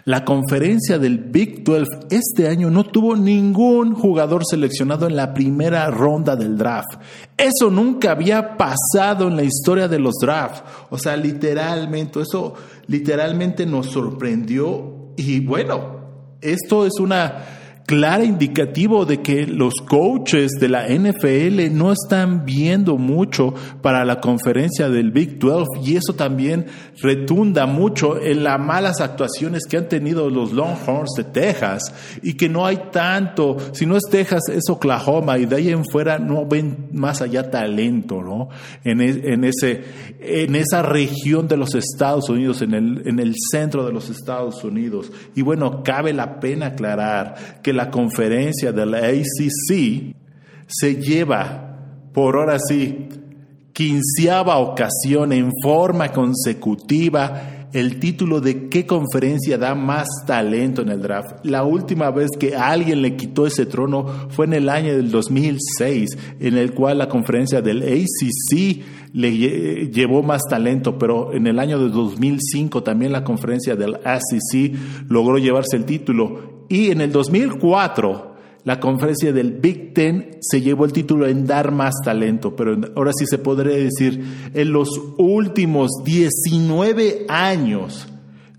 la 0.03 0.23
conferencia 0.25 0.99
del 0.99 1.17
Big 1.17 1.63
12 1.63 2.07
este 2.11 2.47
año 2.47 2.69
no 2.69 2.85
tuvo 2.85 3.15
ningún 3.15 3.93
jugador 3.93 4.43
seleccionado 4.45 5.07
en 5.07 5.15
la 5.15 5.33
primera 5.33 5.89
ronda 5.89 6.35
del 6.35 6.57
draft. 6.57 6.99
Eso 7.37 7.69
nunca 7.69 8.11
había 8.11 8.57
pasado 8.57 9.27
en 9.27 9.35
la 9.35 9.43
historia 9.43 9.87
de 9.87 9.99
los 9.99 10.15
drafts. 10.15 10.63
O 10.89 10.97
sea, 10.97 11.15
literalmente, 11.17 12.21
eso 12.21 12.53
literalmente 12.87 13.65
nos 13.65 13.87
sorprendió 13.87 14.96
y 15.17 15.39
bueno, 15.41 15.97
esto 16.39 16.85
es 16.85 16.93
una 16.99 17.43
clara 17.87 18.25
indicativo 18.25 19.05
de 19.05 19.21
que 19.21 19.47
los 19.47 19.75
coaches 19.75 20.51
de 20.59 20.67
la 20.67 20.89
NFL 20.89 21.71
no 21.71 21.93
están 21.93 22.43
viendo 22.43 22.97
mucho 22.97 23.53
para 23.81 24.03
la 24.03 24.19
conferencia 24.19 24.89
del 24.89 25.11
Big 25.11 25.39
12 25.39 25.79
y 25.85 25.95
eso 25.95 26.13
también 26.13 26.65
retunda 27.01 27.65
mucho 27.65 28.21
en 28.21 28.43
las 28.43 28.59
malas 28.59 28.99
actuaciones 28.99 29.63
que 29.69 29.77
han 29.77 29.87
tenido 29.87 30.29
los 30.29 30.51
Longhorns 30.51 31.13
de 31.15 31.23
Texas 31.23 31.93
y 32.21 32.33
que 32.33 32.49
no 32.49 32.65
hay 32.65 32.77
tanto, 32.91 33.55
si 33.71 33.85
no 33.85 33.95
es 33.95 34.03
Texas 34.11 34.49
es 34.49 34.69
Oklahoma 34.69 35.37
y 35.37 35.45
de 35.45 35.55
ahí 35.55 35.69
en 35.69 35.85
fuera 35.85 36.19
no 36.19 36.45
ven 36.45 36.89
más 36.91 37.21
allá 37.21 37.49
talento, 37.49 38.21
¿no? 38.21 38.49
En, 38.83 38.99
en, 38.99 39.45
ese, 39.45 39.85
en 40.19 40.57
esa 40.57 40.81
región 40.81 41.47
de 41.47 41.55
los 41.55 41.73
Estados 41.73 42.29
Unidos, 42.29 42.61
en 42.61 42.73
el, 42.73 43.07
en 43.07 43.19
el 43.19 43.33
centro 43.49 43.85
de 43.85 43.93
los 43.93 44.09
Estados 44.09 44.61
Unidos. 44.65 45.09
Y 45.35 45.41
bueno, 45.41 45.83
cabe 45.83 46.11
la 46.11 46.41
pena 46.41 46.67
aclarar 46.67 47.61
que 47.63 47.76
la 47.77 47.89
conferencia 47.89 48.73
de 48.73 48.85
la 48.85 48.97
ACC 48.97 50.15
se 50.67 50.95
lleva 50.95 52.09
por 52.11 52.35
ahora 52.35 52.57
sí 52.59 53.07
quinceava 53.71 54.57
ocasión 54.57 55.31
en 55.31 55.51
forma 55.61 56.09
consecutiva 56.09 57.67
el 57.73 57.99
título 57.99 58.41
de 58.41 58.69
qué 58.69 58.87
conferencia 58.87 59.59
da 59.59 59.75
más 59.75 60.07
talento 60.25 60.81
en 60.81 60.89
el 60.89 61.01
draft. 61.01 61.45
La 61.45 61.63
última 61.63 62.09
vez 62.09 62.29
que 62.39 62.55
alguien 62.55 63.03
le 63.03 63.15
quitó 63.15 63.45
ese 63.45 63.67
trono 63.67 64.07
fue 64.29 64.47
en 64.47 64.53
el 64.53 64.69
año 64.69 64.95
del 64.95 65.11
2006, 65.11 66.17
en 66.39 66.57
el 66.57 66.73
cual 66.73 66.97
la 66.97 67.07
conferencia 67.07 67.61
del 67.61 67.83
ACC 67.83 68.81
le 69.13 69.89
llevó 69.91 70.23
más 70.23 70.41
talento, 70.49 70.97
pero 70.97 71.33
en 71.33 71.45
el 71.45 71.59
año 71.59 71.77
del 71.77 71.91
2005 71.91 72.81
también 72.81 73.11
la 73.11 73.23
conferencia 73.23 73.75
del 73.75 73.95
ACC 74.03 74.73
logró 75.07 75.37
llevarse 75.37 75.77
el 75.77 75.85
título 75.85 76.56
y 76.69 76.91
en 76.91 77.01
el 77.01 77.11
2004, 77.11 78.35
la 78.63 78.79
conferencia 78.79 79.31
del 79.31 79.53
Big 79.53 79.93
Ten 79.93 80.37
se 80.41 80.61
llevó 80.61 80.85
el 80.85 80.91
título 80.91 81.25
en 81.25 81.45
dar 81.45 81.71
más 81.71 81.93
talento, 82.03 82.55
pero 82.55 82.77
ahora 82.95 83.11
sí 83.17 83.25
se 83.25 83.37
podría 83.37 83.77
decir, 83.77 84.21
en 84.53 84.73
los 84.73 84.89
últimos 85.17 85.89
19 86.03 87.27
años, 87.29 88.07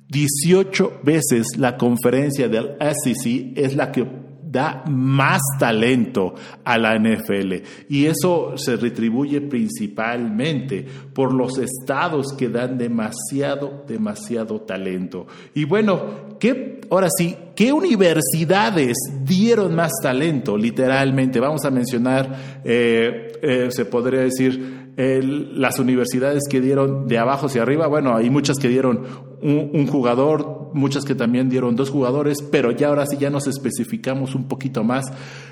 18 0.08 1.00
veces 1.02 1.58
la 1.58 1.76
conferencia 1.76 2.48
del 2.48 2.76
SEC 2.80 3.52
es 3.54 3.76
la 3.76 3.92
que 3.92 4.06
da 4.50 4.82
más 4.88 5.42
talento 5.58 6.34
a 6.64 6.78
la 6.78 6.98
NFL. 6.98 7.54
Y 7.88 8.06
eso 8.06 8.54
se 8.56 8.76
retribuye 8.76 9.42
principalmente 9.42 10.86
por 11.12 11.34
los 11.34 11.58
estados 11.58 12.32
que 12.32 12.48
dan 12.48 12.78
demasiado, 12.78 13.84
demasiado 13.86 14.62
talento. 14.62 15.26
Y 15.54 15.64
bueno, 15.64 16.27
¿qué, 16.38 16.80
ahora 16.90 17.08
sí, 17.16 17.36
¿qué 17.54 17.72
universidades 17.72 18.96
dieron 19.22 19.74
más 19.74 19.92
talento? 20.02 20.56
Literalmente, 20.56 21.40
vamos 21.40 21.64
a 21.64 21.70
mencionar, 21.70 22.60
eh, 22.64 23.32
eh, 23.42 23.68
se 23.70 23.84
podría 23.84 24.20
decir, 24.20 24.88
las 24.98 25.78
universidades 25.78 26.42
que 26.50 26.60
dieron 26.60 27.06
de 27.06 27.18
abajo 27.18 27.46
hacia 27.46 27.62
arriba, 27.62 27.86
bueno, 27.86 28.16
hay 28.16 28.30
muchas 28.30 28.58
que 28.58 28.66
dieron 28.66 29.04
un, 29.40 29.86
jugador, 29.86 30.70
muchas 30.74 31.04
que 31.04 31.14
también 31.14 31.48
dieron 31.48 31.76
dos 31.76 31.90
jugadores, 31.90 32.42
pero 32.42 32.72
ya 32.72 32.88
ahora 32.88 33.06
sí 33.06 33.16
ya 33.16 33.30
nos 33.30 33.46
especificamos 33.46 34.34
un 34.34 34.48
poquito 34.48 34.82
más. 34.82 35.06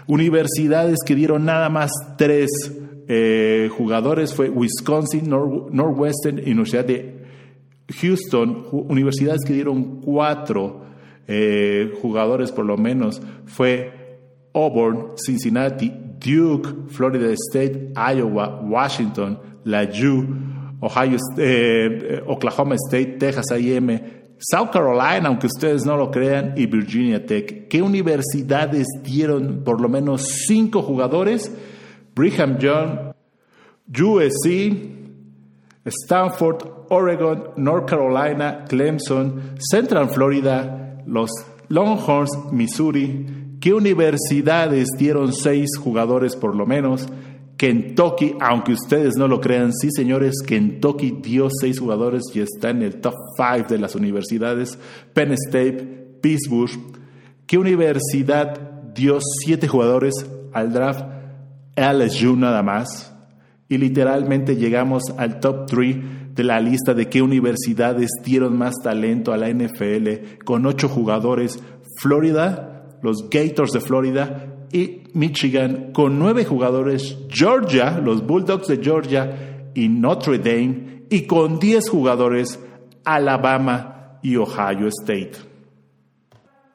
Universidades 0.09 0.99
que 1.07 1.15
dieron 1.15 1.45
nada 1.45 1.69
más 1.69 1.93
tres 2.19 2.51
eh, 3.07 3.71
jugadores 3.77 4.35
fue 4.35 4.51
Wisconsin, 4.51 5.31
Northwestern 5.31 6.39
y 6.39 6.51
Universidad 6.51 6.85
de 6.85 7.16
Houston, 8.01 8.67
universidades 8.73 9.43
que 9.45 9.53
dieron 9.53 10.01
cuatro 10.01 10.85
eh, 11.29 11.93
jugadores 12.01 12.53
por 12.53 12.65
lo 12.65 12.77
menos, 12.77 13.21
fue 13.47 14.21
Auburn, 14.55 15.13
Cincinnati, 15.17 15.93
Duke, 16.19 16.89
Florida 16.89 17.33
State, 17.33 17.93
Iowa, 17.95 18.61
Washington, 18.63 19.39
la 19.65 19.83
U, 19.85 20.27
Ohio, 20.81 21.19
eh, 21.37 22.23
Oklahoma 22.27 22.77
State, 22.77 23.17
Texas 23.19 23.51
A&M, 23.51 24.17
South 24.39 24.71
Carolina, 24.71 25.29
aunque 25.29 25.47
ustedes 25.47 25.85
no 25.85 25.97
lo 25.97 26.11
crean, 26.11 26.55
y 26.57 26.67
Virginia 26.67 27.25
Tech. 27.25 27.69
¿Qué 27.69 27.83
universidades 27.83 28.87
dieron 29.03 29.63
por 29.65 29.81
lo 29.81 29.89
menos 29.89 30.45
cinco 30.47 30.83
jugadores? 30.83 31.51
Brigham 32.15 32.59
Young, 32.59 33.13
USC, 33.89 35.06
Stanford, 35.87 36.87
Oregon, 36.91 37.51
North 37.57 37.89
Carolina, 37.89 38.65
Clemson, 38.69 39.57
Central 39.59 40.09
Florida, 40.11 41.03
los 41.07 41.31
Longhorns, 41.69 42.31
Missouri. 42.53 43.57
¿Qué 43.61 43.73
universidades 43.73 44.89
dieron 44.99 45.33
seis 45.33 45.77
jugadores 45.79 46.37
por 46.37 46.55
lo 46.55 46.67
menos? 46.67 47.09
Kentucky, 47.57 48.35
aunque 48.41 48.73
ustedes 48.73 49.17
no 49.17 49.29
lo 49.29 49.41
crean, 49.41 49.73
sí 49.73 49.91
señores, 49.91 50.43
Kentucky 50.47 51.19
dio 51.23 51.49
seis 51.51 51.81
jugadores 51.81 52.25
y 52.35 52.41
está 52.41 52.71
en 52.71 52.83
el 52.83 53.01
top 53.01 53.15
five 53.37 53.65
de 53.69 53.79
las 53.79 53.95
universidades. 53.95 54.79
Penn 55.15 55.33
State, 55.33 56.19
Pittsburgh. 56.21 56.71
¿Qué 57.47 57.57
universidad 57.57 58.61
dio 58.95 59.19
siete 59.21 59.69
jugadores 59.69 60.15
al 60.53 60.73
draft? 60.73 61.07
LSU 61.77 62.37
nada 62.37 62.63
más. 62.63 63.16
Y 63.69 63.79
literalmente 63.79 64.57
llegamos 64.57 65.03
al 65.17 65.41
top 65.41 65.67
three 65.67 66.03
de 66.35 66.45
la 66.45 66.61
lista 66.61 66.95
de 66.95 67.09
qué 67.09 67.23
universidades 67.23 68.11
dieron 68.25 68.57
más 68.57 68.75
talento 68.83 69.33
a 69.33 69.37
la 69.37 69.49
NFL 69.49 70.43
con 70.45 70.67
ocho 70.67 70.89
jugadores. 70.89 71.61
Florida, 72.01 72.99
los 73.03 73.29
Gators 73.31 73.73
de 73.73 73.81
Florida, 73.81 74.53
y 74.73 75.05
Michigan 75.15 75.93
con 75.93 76.19
nueve 76.19 76.45
jugadores, 76.45 77.17
Georgia, 77.29 77.99
los 77.99 78.27
Bulldogs 78.27 78.67
de 78.67 78.79
Georgia 78.83 79.71
y 79.75 79.89
Notre 79.89 80.39
Dame, 80.39 81.05
y 81.09 81.23
con 81.23 81.59
diez 81.59 81.89
jugadores, 81.89 82.61
Alabama 83.05 84.19
y 84.23 84.37
Ohio 84.37 84.89
State. 84.89 85.33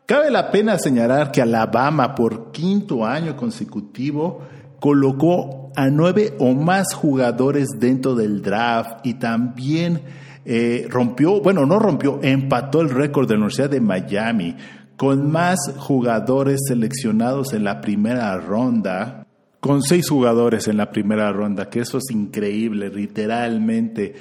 Cabe 0.06 0.32
la 0.32 0.52
pena 0.52 0.78
señalar 0.78 1.32
que 1.32 1.42
Alabama 1.42 2.16
por 2.16 2.52
quinto 2.52 3.06
año 3.06 3.36
consecutivo 3.36 4.42
colocó 4.80 5.61
a 5.76 5.90
nueve 5.90 6.34
o 6.40 6.54
más 6.54 6.94
jugadores 6.94 7.70
dentro 7.80 8.16
del 8.16 8.42
draft 8.42 9.06
y 9.06 9.16
también 9.16 10.02
eh, 10.46 10.88
rompió, 10.90 11.42
bueno, 11.42 11.66
no 11.66 11.80
rompió, 11.80 12.20
empató 12.22 12.82
el 12.82 12.90
récord 12.90 13.28
de 13.28 13.36
la 13.36 13.40
Universidad 13.40 13.70
de 13.70 13.82
Miami 13.82 14.56
con 14.98 15.32
más 15.32 15.58
jugadores 15.78 16.60
seleccionados 16.68 17.54
en 17.54 17.64
la 17.64 17.82
primera 17.82 18.38
ronda, 18.38 19.26
con 19.60 19.82
seis 19.82 20.08
jugadores 20.08 20.68
en 20.68 20.78
la 20.78 20.92
primera 20.92 21.32
ronda, 21.32 21.70
que 21.70 21.80
eso 21.80 21.98
es 21.98 22.12
increíble, 22.12 22.90
literalmente. 22.90 24.14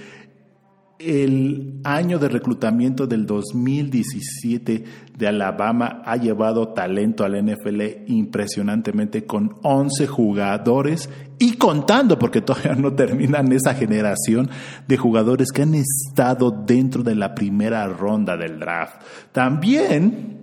El 1.03 1.81
año 1.83 2.19
de 2.19 2.29
reclutamiento 2.29 3.07
del 3.07 3.25
2017 3.25 4.85
de 5.17 5.27
Alabama 5.27 6.03
ha 6.05 6.19
llevado 6.19 6.75
talento 6.75 7.25
al 7.25 7.43
NFL 7.43 7.81
impresionantemente 8.07 9.25
con 9.25 9.57
11 9.63 10.07
jugadores 10.07 11.09
y 11.39 11.55
contando, 11.57 12.19
porque 12.19 12.43
todavía 12.43 12.75
no 12.75 12.93
terminan 12.93 13.51
esa 13.51 13.73
generación 13.73 14.51
de 14.87 14.99
jugadores 14.99 15.53
que 15.53 15.63
han 15.63 15.75
estado 15.75 16.51
dentro 16.51 17.03
de 17.03 17.15
la 17.15 17.35
primera 17.35 17.89
ronda 17.89 18.37
del 18.37 18.59
draft. 18.59 19.01
También 19.33 20.41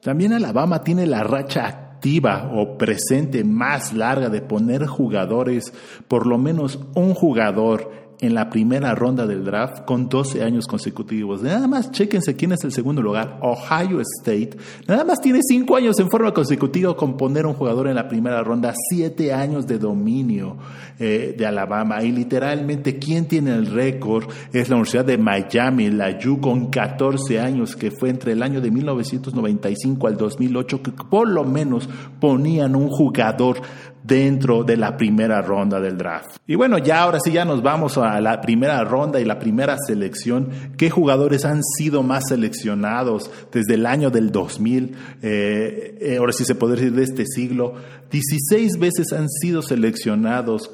también 0.00 0.32
Alabama 0.32 0.82
tiene 0.82 1.06
la 1.06 1.24
racha 1.24 1.66
activa 1.66 2.50
o 2.54 2.78
presente 2.78 3.44
más 3.44 3.92
larga 3.92 4.30
de 4.30 4.40
poner 4.40 4.86
jugadores, 4.86 5.74
por 6.08 6.26
lo 6.26 6.38
menos 6.38 6.80
un 6.94 7.12
jugador 7.12 7.99
en 8.20 8.34
la 8.34 8.50
primera 8.50 8.94
ronda 8.94 9.26
del 9.26 9.44
draft 9.44 9.84
con 9.84 10.08
12 10.08 10.42
años 10.42 10.66
consecutivos. 10.66 11.42
Nada 11.42 11.66
más, 11.66 11.90
chéquense 11.90 12.36
quién 12.36 12.52
es 12.52 12.62
el 12.64 12.72
segundo 12.72 13.02
lugar. 13.02 13.38
Ohio 13.42 14.00
State. 14.00 14.56
Nada 14.86 15.04
más 15.04 15.20
tiene 15.20 15.40
5 15.42 15.76
años 15.76 15.98
en 15.98 16.10
forma 16.10 16.32
consecutiva 16.32 16.96
con 16.96 17.16
poner 17.16 17.46
un 17.46 17.54
jugador 17.54 17.88
en 17.88 17.94
la 17.94 18.08
primera 18.08 18.42
ronda. 18.42 18.74
7 18.90 19.32
años 19.32 19.66
de 19.66 19.78
dominio 19.78 20.56
eh, 20.98 21.34
de 21.36 21.46
Alabama. 21.46 22.02
Y 22.02 22.12
literalmente, 22.12 22.98
¿quién 22.98 23.26
tiene 23.26 23.54
el 23.54 23.66
récord? 23.66 24.24
Es 24.52 24.68
la 24.68 24.76
Universidad 24.76 25.04
de 25.04 25.16
Miami, 25.16 25.90
la 25.90 26.18
U, 26.26 26.40
con 26.40 26.66
14 26.66 27.40
años, 27.40 27.74
que 27.74 27.90
fue 27.90 28.10
entre 28.10 28.32
el 28.32 28.42
año 28.42 28.60
de 28.60 28.70
1995 28.70 30.06
al 30.06 30.16
2008, 30.16 30.82
que 30.82 30.92
por 30.92 31.28
lo 31.28 31.44
menos 31.44 31.88
ponían 32.20 32.76
un 32.76 32.88
jugador 32.88 33.62
dentro 34.02 34.64
de 34.64 34.76
la 34.76 34.96
primera 34.96 35.42
ronda 35.42 35.80
del 35.80 35.96
draft. 35.96 36.36
Y 36.46 36.54
bueno, 36.54 36.78
ya 36.78 37.02
ahora 37.02 37.18
sí 37.22 37.32
ya 37.32 37.44
nos 37.44 37.62
vamos 37.62 37.98
a 37.98 38.20
la 38.20 38.40
primera 38.40 38.82
ronda 38.84 39.20
y 39.20 39.24
la 39.24 39.38
primera 39.38 39.76
selección. 39.78 40.50
¿Qué 40.76 40.90
jugadores 40.90 41.44
han 41.44 41.62
sido 41.62 42.02
más 42.02 42.24
seleccionados 42.28 43.30
desde 43.52 43.74
el 43.74 43.86
año 43.86 44.10
del 44.10 44.30
2000? 44.32 44.96
Eh, 45.22 45.98
eh, 46.00 46.16
ahora 46.18 46.32
sí 46.32 46.44
se 46.44 46.54
puede 46.54 46.76
decir 46.76 46.92
de 46.92 47.02
este 47.02 47.24
siglo. 47.26 47.74
16 48.10 48.78
veces 48.78 49.12
han 49.12 49.28
sido 49.28 49.62
seleccionados, 49.62 50.70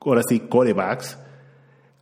ahora 0.00 0.22
sí, 0.28 0.40
corebacks. 0.40 1.18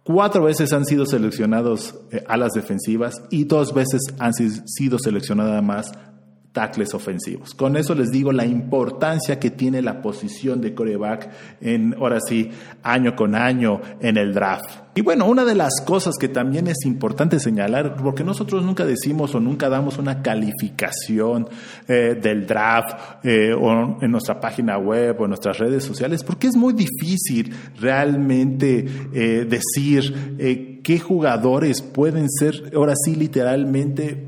Cuatro 0.02 0.44
veces 0.44 0.72
han 0.72 0.86
sido 0.86 1.06
seleccionados 1.06 1.94
eh, 2.10 2.24
alas 2.26 2.52
defensivas 2.52 3.14
y 3.30 3.44
dos 3.44 3.72
veces 3.72 4.00
han 4.18 4.32
sido 4.32 4.98
seleccionadas 4.98 5.62
más 5.62 5.92
tackles 6.52 6.94
ofensivos. 6.94 7.54
Con 7.54 7.76
eso 7.76 7.94
les 7.94 8.10
digo 8.10 8.32
la 8.32 8.44
importancia 8.44 9.38
que 9.38 9.50
tiene 9.50 9.82
la 9.82 10.02
posición 10.02 10.60
de 10.60 10.74
coreback 10.74 11.30
en, 11.60 11.94
ahora 11.94 12.18
sí, 12.20 12.50
año 12.82 13.14
con 13.14 13.34
año 13.34 13.80
en 14.00 14.16
el 14.16 14.34
draft. 14.34 14.80
Y 14.96 15.02
bueno, 15.02 15.26
una 15.26 15.44
de 15.44 15.54
las 15.54 15.80
cosas 15.86 16.16
que 16.18 16.28
también 16.28 16.66
es 16.66 16.84
importante 16.84 17.38
señalar, 17.38 17.94
porque 18.02 18.24
nosotros 18.24 18.64
nunca 18.64 18.84
decimos 18.84 19.32
o 19.36 19.40
nunca 19.40 19.68
damos 19.68 19.98
una 19.98 20.22
calificación 20.22 21.48
eh, 21.86 22.18
del 22.20 22.44
draft 22.44 23.24
eh, 23.24 23.52
o 23.52 23.98
en 24.02 24.10
nuestra 24.10 24.40
página 24.40 24.76
web 24.76 25.20
o 25.20 25.24
en 25.24 25.30
nuestras 25.30 25.58
redes 25.58 25.84
sociales, 25.84 26.24
porque 26.24 26.48
es 26.48 26.56
muy 26.56 26.72
difícil 26.72 27.54
realmente 27.80 28.84
eh, 29.14 29.46
decir 29.48 30.80
qué 30.82 30.98
jugadores 30.98 31.80
pueden 31.82 32.28
ser, 32.28 32.72
ahora 32.74 32.94
sí, 32.96 33.14
literalmente 33.14 34.26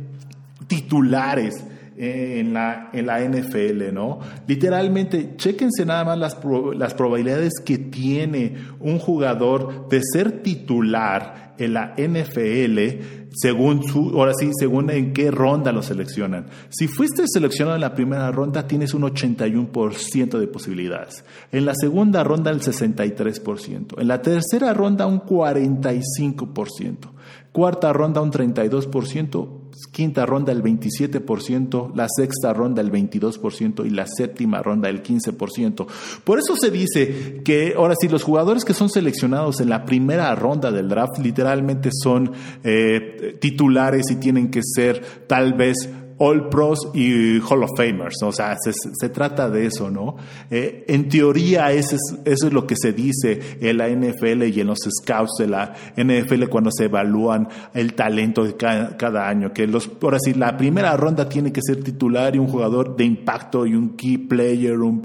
titulares 0.68 1.64
en 1.96 2.52
la, 2.52 2.90
en 2.92 3.06
la 3.06 3.20
NFL, 3.20 3.92
¿no? 3.92 4.20
Literalmente, 4.46 5.34
chéquense 5.36 5.84
nada 5.84 6.04
más 6.04 6.18
las, 6.18 6.38
las 6.76 6.94
probabilidades 6.94 7.54
que 7.64 7.78
tiene 7.78 8.56
un 8.80 8.98
jugador 8.98 9.88
de 9.88 10.00
ser 10.02 10.42
titular 10.42 11.54
en 11.58 11.74
la 11.74 11.94
NFL 11.96 13.22
según 13.34 13.82
su, 13.82 14.10
ahora 14.18 14.32
sí, 14.38 14.50
según 14.58 14.90
en 14.90 15.12
qué 15.12 15.30
ronda 15.30 15.72
lo 15.72 15.82
seleccionan. 15.82 16.46
Si 16.68 16.88
fuiste 16.88 17.24
seleccionado 17.26 17.76
en 17.76 17.80
la 17.80 17.94
primera 17.94 18.30
ronda, 18.30 18.66
tienes 18.66 18.94
un 18.94 19.02
81% 19.02 20.38
de 20.38 20.46
posibilidades. 20.46 21.24
En 21.50 21.64
la 21.64 21.74
segunda 21.74 22.24
ronda, 22.24 22.50
el 22.50 22.60
63%. 22.60 24.00
En 24.00 24.08
la 24.08 24.20
tercera 24.20 24.74
ronda, 24.74 25.06
un 25.06 25.20
45%. 25.20 27.11
Cuarta 27.52 27.92
ronda, 27.92 28.20
un 28.20 28.32
32% 28.32 29.62
quinta 29.90 30.26
ronda 30.26 30.52
el 30.52 30.62
27%, 30.62 31.94
la 31.94 32.06
sexta 32.08 32.52
ronda 32.52 32.82
el 32.82 32.92
22% 32.92 33.86
y 33.86 33.90
la 33.90 34.06
séptima 34.06 34.62
ronda 34.62 34.88
el 34.88 35.02
15%. 35.02 35.86
Por 36.24 36.38
eso 36.38 36.56
se 36.56 36.70
dice 36.70 37.42
que 37.44 37.74
ahora 37.76 37.94
sí, 37.98 38.08
los 38.08 38.22
jugadores 38.22 38.64
que 38.64 38.74
son 38.74 38.88
seleccionados 38.88 39.60
en 39.60 39.70
la 39.70 39.84
primera 39.84 40.34
ronda 40.34 40.70
del 40.70 40.88
draft 40.88 41.18
literalmente 41.18 41.90
son 41.92 42.32
eh, 42.62 43.36
titulares 43.40 44.10
y 44.10 44.16
tienen 44.16 44.50
que 44.50 44.60
ser 44.62 45.26
tal 45.26 45.54
vez 45.54 45.88
All 46.24 46.48
Pros 46.48 46.90
y 46.94 47.40
Hall 47.40 47.64
of 47.64 47.70
Famers, 47.76 48.22
o 48.22 48.30
sea, 48.30 48.56
se, 48.56 49.08
trata 49.08 49.50
de 49.50 49.66
eso, 49.66 49.90
¿no? 49.90 50.14
Eh, 50.52 50.84
en 50.86 51.08
teoría 51.08 51.72
eso 51.72 51.96
es, 51.96 52.14
eso 52.24 52.46
es 52.46 52.52
lo 52.52 52.64
que 52.64 52.76
se 52.76 52.92
dice 52.92 53.58
en 53.60 53.76
la 53.76 53.88
NFL 53.88 54.44
y 54.44 54.60
en 54.60 54.68
los 54.68 54.78
scouts 54.78 55.38
de 55.40 55.48
la 55.48 55.74
NFL 55.96 56.44
cuando 56.44 56.70
se 56.70 56.84
evalúan 56.84 57.48
el 57.74 57.94
talento 57.94 58.44
de 58.44 58.54
cada, 58.54 59.28
año, 59.28 59.52
que 59.52 59.66
los, 59.66 59.90
ahora 60.00 60.18
sí, 60.20 60.34
la 60.34 60.56
primera 60.56 60.96
ronda 60.96 61.28
tiene 61.28 61.52
que 61.52 61.60
ser 61.60 61.82
titular 61.82 62.36
y 62.36 62.38
un 62.38 62.46
jugador 62.46 62.94
de 62.94 63.04
impacto 63.04 63.66
y 63.66 63.74
un 63.74 63.96
key 63.96 64.18
player, 64.18 64.78
un 64.78 65.04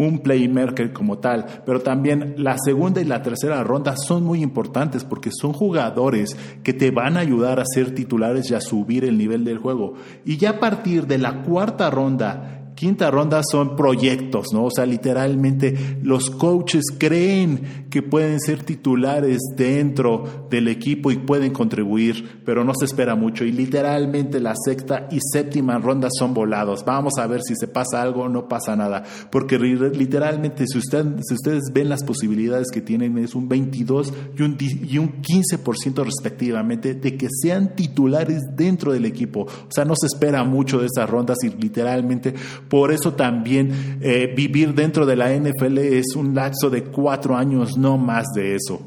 un 0.00 0.20
playmaker 0.20 0.94
como 0.94 1.18
tal, 1.18 1.44
pero 1.66 1.82
también 1.82 2.34
la 2.38 2.56
segunda 2.58 3.02
y 3.02 3.04
la 3.04 3.22
tercera 3.22 3.62
ronda 3.62 3.94
son 3.96 4.24
muy 4.24 4.42
importantes 4.42 5.04
porque 5.04 5.30
son 5.30 5.52
jugadores 5.52 6.36
que 6.62 6.72
te 6.72 6.90
van 6.90 7.18
a 7.18 7.20
ayudar 7.20 7.60
a 7.60 7.64
ser 7.66 7.94
titulares 7.94 8.50
y 8.50 8.54
a 8.54 8.62
subir 8.62 9.04
el 9.04 9.18
nivel 9.18 9.44
del 9.44 9.58
juego. 9.58 9.94
Y 10.24 10.38
ya 10.38 10.50
a 10.50 10.60
partir 10.60 11.06
de 11.06 11.18
la 11.18 11.42
cuarta 11.42 11.90
ronda 11.90 12.59
quinta 12.80 13.10
ronda 13.10 13.42
son 13.42 13.76
proyectos, 13.76 14.54
¿no? 14.54 14.64
O 14.64 14.70
sea, 14.70 14.86
literalmente 14.86 15.98
los 16.02 16.30
coaches 16.30 16.84
creen 16.96 17.84
que 17.90 18.02
pueden 18.02 18.40
ser 18.40 18.62
titulares 18.62 19.38
dentro 19.54 20.46
del 20.48 20.66
equipo 20.66 21.10
y 21.10 21.18
pueden 21.18 21.52
contribuir, 21.52 22.40
pero 22.46 22.64
no 22.64 22.72
se 22.74 22.86
espera 22.86 23.16
mucho. 23.16 23.44
Y 23.44 23.52
literalmente 23.52 24.40
la 24.40 24.54
sexta 24.56 25.08
y 25.10 25.18
séptima 25.20 25.76
ronda 25.76 26.08
son 26.10 26.32
volados. 26.32 26.82
Vamos 26.86 27.18
a 27.18 27.26
ver 27.26 27.42
si 27.42 27.54
se 27.54 27.68
pasa 27.68 28.00
algo 28.00 28.22
o 28.22 28.28
no 28.30 28.48
pasa 28.48 28.74
nada. 28.76 29.04
Porque 29.30 29.58
literalmente, 29.58 30.66
si, 30.66 30.80
si 30.80 31.34
ustedes 31.34 31.64
ven 31.74 31.90
las 31.90 32.02
posibilidades 32.02 32.68
que 32.72 32.80
tienen, 32.80 33.18
es 33.18 33.34
un 33.34 33.46
22 33.46 34.14
y 34.38 34.42
un, 34.42 34.56
y 34.58 34.96
un 34.96 35.20
15% 35.20 36.02
respectivamente 36.02 36.94
de 36.94 37.16
que 37.18 37.28
sean 37.42 37.76
titulares 37.76 38.40
dentro 38.56 38.92
del 38.94 39.04
equipo. 39.04 39.42
O 39.42 39.70
sea, 39.70 39.84
no 39.84 39.96
se 39.96 40.06
espera 40.06 40.44
mucho 40.44 40.78
de 40.78 40.86
esas 40.86 41.10
rondas 41.10 41.36
y 41.42 41.50
literalmente 41.50 42.32
por 42.70 42.92
eso 42.92 43.14
también 43.14 43.98
eh, 44.00 44.32
vivir 44.34 44.72
dentro 44.74 45.04
de 45.04 45.16
la 45.16 45.34
NFL 45.34 45.76
es 45.78 46.14
un 46.14 46.36
lapso 46.36 46.70
de 46.70 46.84
cuatro 46.84 47.36
años, 47.36 47.76
no 47.76 47.98
más 47.98 48.26
de 48.34 48.54
eso. 48.54 48.80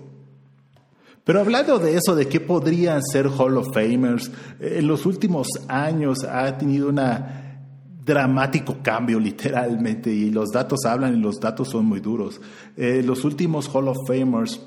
Pero 1.26 1.42
hablando 1.42 1.80
de 1.80 1.98
eso, 1.98 2.16
de 2.16 2.28
qué 2.28 2.40
podrían 2.40 3.02
ser 3.04 3.28
Hall 3.28 3.58
of 3.58 3.74
Famers, 3.74 4.32
eh, 4.62 4.78
en 4.80 4.88
los 4.88 5.06
últimos 5.06 5.48
años 5.68 6.24
ha 6.24 6.58
tenido 6.58 6.88
un 6.88 7.00
dramático 8.06 8.78
cambio 8.82 9.20
literalmente 9.20 10.10
y 10.10 10.32
los 10.32 10.52
datos 10.52 10.86
hablan 10.86 11.16
y 11.16 11.20
los 11.20 11.42
datos 11.42 11.70
son 11.70 11.86
muy 11.86 12.00
duros. 12.00 12.40
Eh, 12.78 13.04
los 13.06 13.26
últimos 13.26 13.68
Hall 13.68 13.90
of 13.90 13.98
Famers, 14.08 14.62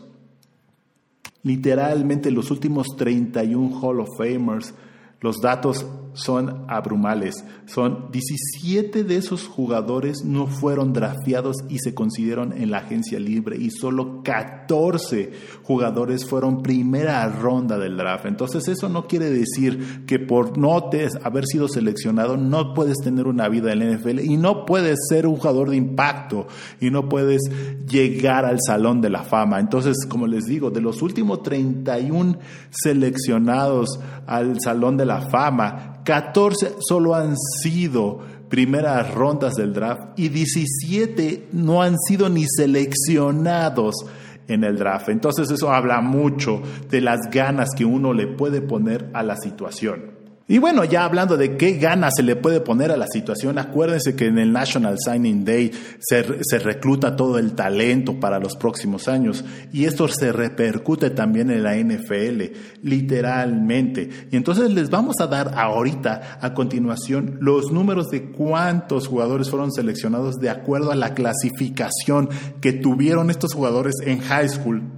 literalmente 1.43 2.31
los 2.31 2.51
últimos 2.51 2.89
31 2.99 3.81
Hall 3.81 4.01
of 4.01 4.11
Famers, 4.19 4.75
los 5.23 5.37
datos 5.41 5.87
son 6.17 6.65
abrumales. 6.67 7.45
Son 7.67 8.11
17 8.11 9.05
de 9.05 9.17
esos 9.17 9.47
jugadores 9.47 10.25
no 10.25 10.47
fueron 10.47 10.93
drafteados 10.93 11.57
y 11.69 11.79
se 11.79 11.95
consideraron 11.95 12.53
en 12.53 12.71
la 12.71 12.79
agencia 12.79 13.21
libre 13.21 13.57
y 13.57 13.71
solo 13.71 14.23
14 14.23 15.33
jugadores 15.63 16.25
fueron 16.25 16.63
primera 16.63 17.29
ronda 17.29 17.79
del 17.79 17.97
draft. 17.97 18.27
Entonces 18.27 18.67
eso 18.69 18.89
no 18.89 19.07
quiere 19.07 19.31
decir 19.31 20.05
que 20.07 20.19
por 20.19 20.57
no 20.59 20.91
haber 21.23 21.47
sido 21.47 21.69
seleccionado 21.69 22.37
no 22.37 22.73
puedes 22.73 22.97
tener 22.99 23.27
una 23.27 23.49
vida 23.49 23.73
en 23.73 23.81
la 23.81 23.97
NFL 23.97 24.21
y 24.21 24.37
no 24.37 24.65
puedes 24.65 24.99
ser 25.09 25.27
un 25.27 25.37
jugador 25.37 25.71
de 25.71 25.77
impacto 25.77 26.47
y 26.81 26.91
no 26.91 27.09
puedes 27.09 27.43
llegar 27.87 28.45
al 28.45 28.59
salón 28.67 29.01
de 29.01 29.11
la 29.11 29.23
fama. 29.23 29.61
Entonces, 29.61 30.07
como 30.09 30.27
les 30.27 30.45
digo, 30.45 30.71
de 30.71 30.81
los 30.81 31.03
últimos 31.03 31.43
31 31.43 32.39
seleccionados 32.71 34.01
al 34.27 34.61
salón 34.61 34.97
de 34.97 35.07
la 35.07 35.21
fama, 35.21 35.97
14 36.07 36.77
solo 36.79 37.17
han 37.17 37.37
sido 37.37 38.21
primeras 38.49 39.13
rondas 39.13 39.55
del 39.55 39.73
draft 39.73 40.17
y 40.17 40.29
17 40.29 41.49
no 41.51 41.83
han 41.83 41.97
sido 41.99 42.29
ni 42.29 42.45
seleccionados 42.47 44.07
en 44.47 44.63
el 44.63 44.79
draft. 44.79 45.09
Entonces 45.09 45.51
eso 45.51 45.73
habla 45.73 46.01
mucho 46.01 46.63
de 46.89 47.01
las 47.01 47.19
ganas 47.33 47.71
que 47.77 47.85
uno 47.85 48.13
le 48.13 48.29
puede 48.29 48.61
poner 48.61 49.11
a 49.15 49.25
la 49.25 49.37
situación. 49.37 50.16
Y 50.49 50.59
bueno, 50.59 50.85
ya 50.85 51.05
hablando 51.05 51.37
de 51.37 51.57
qué 51.57 51.73
ganas 51.73 52.15
se 52.17 52.23
le 52.23 52.37
puede 52.37 52.61
poner 52.61 52.93
a 52.93 52.97
la 52.97 53.09
situación, 53.09 53.59
acuérdense 53.59 54.15
que 54.15 54.27
en 54.27 54.39
el 54.39 54.53
National 54.53 54.97
Signing 54.97 55.45
Day 55.45 55.73
se, 55.99 56.23
recluta 56.61 57.17
todo 57.17 57.41
el 57.41 57.55
talento 57.55 58.21
para 58.21 58.39
los 58.39 58.55
próximos 58.55 59.09
años 59.09 59.45
y 59.73 59.87
esto 59.87 60.07
se 60.07 60.31
repercute 60.31 61.11
también 61.11 61.51
en 61.51 61.65
la 61.65 61.75
NFL, 61.75 62.43
literalmente. 62.83 64.09
Y 64.31 64.37
entonces 64.37 64.71
les 64.71 64.89
vamos 64.89 65.17
a 65.21 65.27
dar 65.27 65.53
ahorita, 65.59 66.39
a 66.41 66.55
continuación, 66.55 67.39
los 67.41 67.73
números 67.73 68.07
de 68.11 68.31
cuántos 68.31 69.09
jugadores 69.09 69.51
fueron 69.51 69.73
seleccionados 69.73 70.37
de 70.37 70.51
acuerdo 70.51 70.93
a 70.93 70.97
la 70.97 71.13
clasificación 71.15 72.29
que 72.61 72.73
tuvieron 72.73 73.31
estos 73.31 73.53
jugadores 73.53 73.97
en 74.05 74.21
high 74.21 74.49
school. 74.49 74.96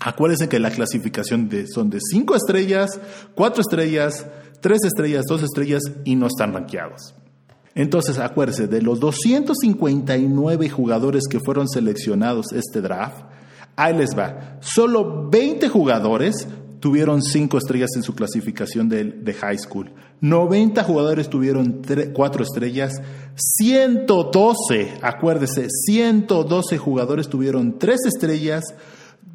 Acuérdense 0.00 0.48
que 0.48 0.58
la 0.58 0.70
clasificación 0.70 1.48
de, 1.48 1.66
son 1.66 1.90
de 1.90 1.98
cinco 2.00 2.34
estrellas, 2.34 3.00
cuatro 3.34 3.62
estrellas, 3.62 4.26
tres 4.60 4.84
estrellas, 4.84 5.24
dos 5.28 5.42
estrellas 5.42 5.82
y 6.04 6.16
no 6.16 6.26
están 6.26 6.52
rankeados. 6.52 7.14
Entonces, 7.74 8.18
acuérdese, 8.18 8.68
de 8.68 8.82
los 8.82 9.00
259 9.00 10.70
jugadores 10.70 11.24
que 11.28 11.40
fueron 11.40 11.68
seleccionados 11.68 12.52
este 12.52 12.80
draft, 12.80 13.24
Ahí 13.76 13.94
les 13.94 14.16
va. 14.18 14.56
Solo 14.60 15.28
20 15.28 15.68
jugadores 15.68 16.48
tuvieron 16.80 17.22
5 17.22 17.58
estrellas 17.58 17.90
en 17.94 18.02
su 18.02 18.14
clasificación 18.14 18.88
de, 18.88 19.04
de 19.04 19.34
high 19.34 19.58
school. 19.58 19.92
90 20.22 20.82
jugadores 20.82 21.28
tuvieron 21.28 21.82
4 22.14 22.42
estrellas. 22.42 22.94
112, 23.34 24.98
acuérdese, 25.02 25.66
112 25.68 26.78
jugadores 26.78 27.28
tuvieron 27.28 27.78
3 27.78 27.98
estrellas. 28.06 28.64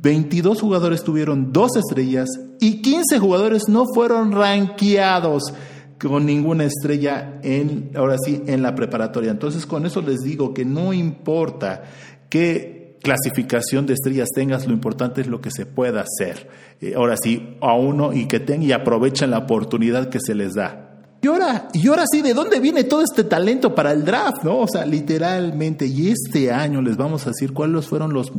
22 0.02 0.60
jugadores 0.60 1.04
tuvieron 1.04 1.54
2 1.54 1.78
estrellas 1.78 2.28
y 2.60 2.82
15 2.82 3.20
jugadores 3.20 3.64
no 3.68 3.86
fueron 3.94 4.32
rankeados 4.32 5.54
con 6.00 6.26
ninguna 6.26 6.64
estrella 6.64 7.40
en, 7.44 7.92
ahora 7.96 8.18
sí, 8.26 8.42
en 8.48 8.64
la 8.64 8.74
preparatoria. 8.74 9.30
Entonces, 9.30 9.68
con 9.68 9.86
eso 9.86 10.02
les 10.02 10.22
digo 10.22 10.54
que 10.54 10.66
no 10.66 10.94
importa 10.94 11.84
qué 12.30 12.98
clasificación 13.04 13.86
de 13.86 13.94
estrellas 13.94 14.30
tengas, 14.34 14.66
lo 14.66 14.74
importante 14.74 15.22
es 15.22 15.28
lo 15.28 15.42
que 15.42 15.52
se 15.52 15.68
pueda 15.68 16.02
hacer. 16.04 16.50
Eh, 16.80 16.94
ahora 16.96 17.16
sí, 17.22 17.58
a 17.62 17.76
uno 17.76 18.14
y 18.14 18.28
que 18.28 18.40
tengan 18.40 18.64
y 18.64 18.72
aprovechen 18.72 19.30
la 19.30 19.40
oportunidad 19.40 20.10
que 20.10 20.20
se 20.20 20.34
les 20.34 20.54
da. 20.54 20.88
Y 21.22 21.28
ahora, 21.28 21.68
y 21.74 21.88
ahora 21.88 22.06
sí, 22.12 22.24
¿de 22.24 22.34
dónde 22.34 22.60
viene 22.60 22.84
todo 22.84 23.04
este 23.04 23.24
talento 23.24 23.76
para 23.76 23.92
el 23.92 24.04
draft? 24.04 24.44
¿no? 24.44 24.60
O 24.60 24.68
sea, 24.68 24.88
literalmente, 24.88 25.86
y 25.86 26.10
este 26.10 26.52
año 26.52 26.82
les 26.82 26.98
vamos 26.98 27.28
a 27.28 27.30
decir 27.30 27.54
cuáles 27.54 27.86
fueron 27.86 28.14
los 28.14 28.32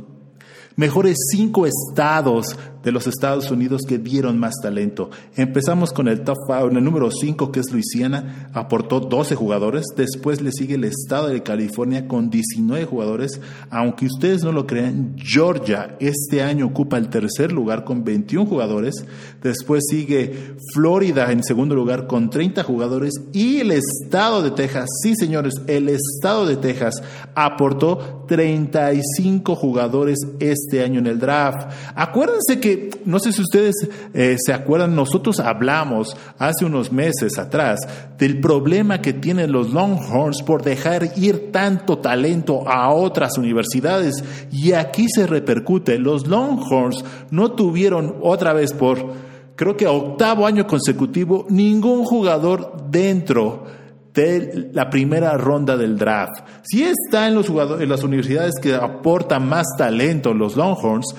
mejores 0.77 1.19
cinco 1.31 1.67
estados 1.67 2.57
de 2.83 2.93
los 2.93 3.07
Estados 3.07 3.51
Unidos 3.51 3.83
que 3.87 3.99
dieron 3.99 4.39
más 4.39 4.55
talento. 4.63 5.11
Empezamos 5.37 5.93
con 5.93 6.09
el 6.09 6.23
top 6.23 6.37
five, 6.47 6.71
en 6.71 6.77
el 6.77 6.85
número 6.85 7.11
5 7.11 7.53
que 7.53 7.61
es 7.61 7.71
Luisiana, 7.71 8.51
aportó 8.53 9.01
12 9.01 9.35
jugadores, 9.35 9.87
después 9.97 10.41
le 10.41 10.53
sigue 10.53 10.75
el 10.75 10.85
estado 10.85 11.29
de 11.29 11.43
California 11.43 12.09
con 12.09 12.31
19 12.31 12.85
jugadores, 12.87 13.41
aunque 13.71 14.07
ustedes 14.07 14.43
no 14.43 14.53
lo 14.53 14.67
crean, 14.67 15.15
Georgia 15.17 15.97
este 16.01 16.43
año 16.43 16.67
ocupa 16.67 16.99
el 16.99 17.09
tercer 17.09 17.53
lugar 17.53 17.85
con 17.85 18.05
21 18.05 18.47
jugadores, 18.47 19.05
después 19.43 19.85
sigue 19.89 20.57
Florida 20.75 21.31
en 21.31 21.43
segundo 21.45 21.75
lugar 21.75 22.07
con 22.07 22.31
30 22.31 22.63
jugadores. 22.65 23.15
Y 23.33 23.61
el 23.61 23.71
estado 23.71 24.43
de 24.43 24.51
Texas, 24.51 24.89
sí 25.03 25.15
señores, 25.15 25.55
el 25.67 25.89
estado 25.89 26.47
de 26.47 26.57
Texas 26.57 27.03
aportó 27.35 28.25
35 28.29 29.55
jugadores 29.55 30.19
este 30.41 30.62
año 30.83 31.01
en 31.01 31.07
el 31.07 31.19
draft. 31.19 31.69
Acuérdense 31.95 32.61
que 32.61 32.91
no 33.05 33.19
sé 33.19 33.33
si 33.33 33.43
ustedes 33.43 33.75
eh, 34.15 34.37
se 34.39 34.53
acuerdan, 34.53 34.95
nosotros 34.95 35.41
hablamos 35.41 36.17
hace 36.39 36.65
unos 36.65 36.93
meses 36.93 37.39
atrás 37.39 37.81
del 38.19 38.41
problema 38.41 39.01
que 39.01 39.13
tienen 39.13 39.53
los 39.53 39.73
Longhorns 39.73 40.43
por 40.43 40.63
dejar 40.63 41.13
ir 41.17 41.53
tanto 41.53 41.99
talento 41.99 42.69
a 42.69 42.93
otras 42.93 43.39
universidades 43.39 44.23
y 44.51 44.73
aquí 44.73 45.07
se 45.09 45.27
repercute. 45.27 45.99
Los 45.99 46.27
Longhorns 46.27 47.05
no 47.31 47.53
tuvieron 47.53 48.17
otra 48.23 48.53
vez 48.53 48.73
por 48.73 49.13
creo 49.57 49.77
que 49.77 49.87
octavo 49.87 50.47
año 50.47 50.67
consecutivo 50.67 51.47
ningún 51.49 52.05
jugador 52.05 52.77
dentro 52.91 53.82
de 54.15 54.71
la 54.73 54.91
primera 54.91 55.37
ronda 55.37 55.77
del 55.77 55.97
draft. 55.97 56.43
Si 56.63 56.83
está 56.83 57.29
en, 57.29 57.35
los 57.35 57.49
en 57.49 57.89
las 57.89 58.03
universidades 58.03 58.55
que 58.61 58.75
aportan 58.75 59.49
más 59.49 59.67
talento, 59.77 60.35
los 60.35 60.57
Longhorns, 60.57 61.15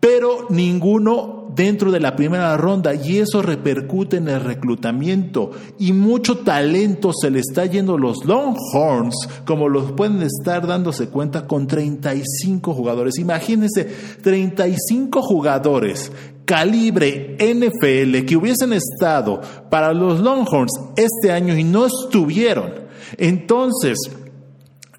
pero 0.00 0.46
ninguno 0.50 1.42
dentro 1.54 1.92
de 1.92 2.00
la 2.00 2.16
primera 2.16 2.56
ronda 2.56 2.94
y 2.94 3.18
eso 3.18 3.42
repercute 3.42 4.16
en 4.16 4.28
el 4.28 4.40
reclutamiento 4.40 5.52
y 5.78 5.92
mucho 5.92 6.38
talento 6.38 7.12
se 7.12 7.30
le 7.30 7.40
está 7.40 7.66
yendo 7.66 7.94
a 7.94 7.98
los 7.98 8.24
Longhorns, 8.24 9.28
como 9.44 9.68
los 9.68 9.92
pueden 9.92 10.22
estar 10.22 10.66
dándose 10.66 11.08
cuenta 11.08 11.46
con 11.46 11.66
35 11.66 12.74
jugadores. 12.74 13.18
Imagínense, 13.18 13.84
35 14.22 15.22
jugadores 15.22 16.10
calibre 16.52 17.38
NFL 17.40 18.26
que 18.26 18.36
hubiesen 18.36 18.74
estado 18.74 19.40
para 19.70 19.94
los 19.94 20.20
Longhorns 20.20 20.70
este 20.96 21.32
año 21.32 21.56
y 21.56 21.64
no 21.64 21.86
estuvieron. 21.86 22.74
Entonces, 23.16 23.96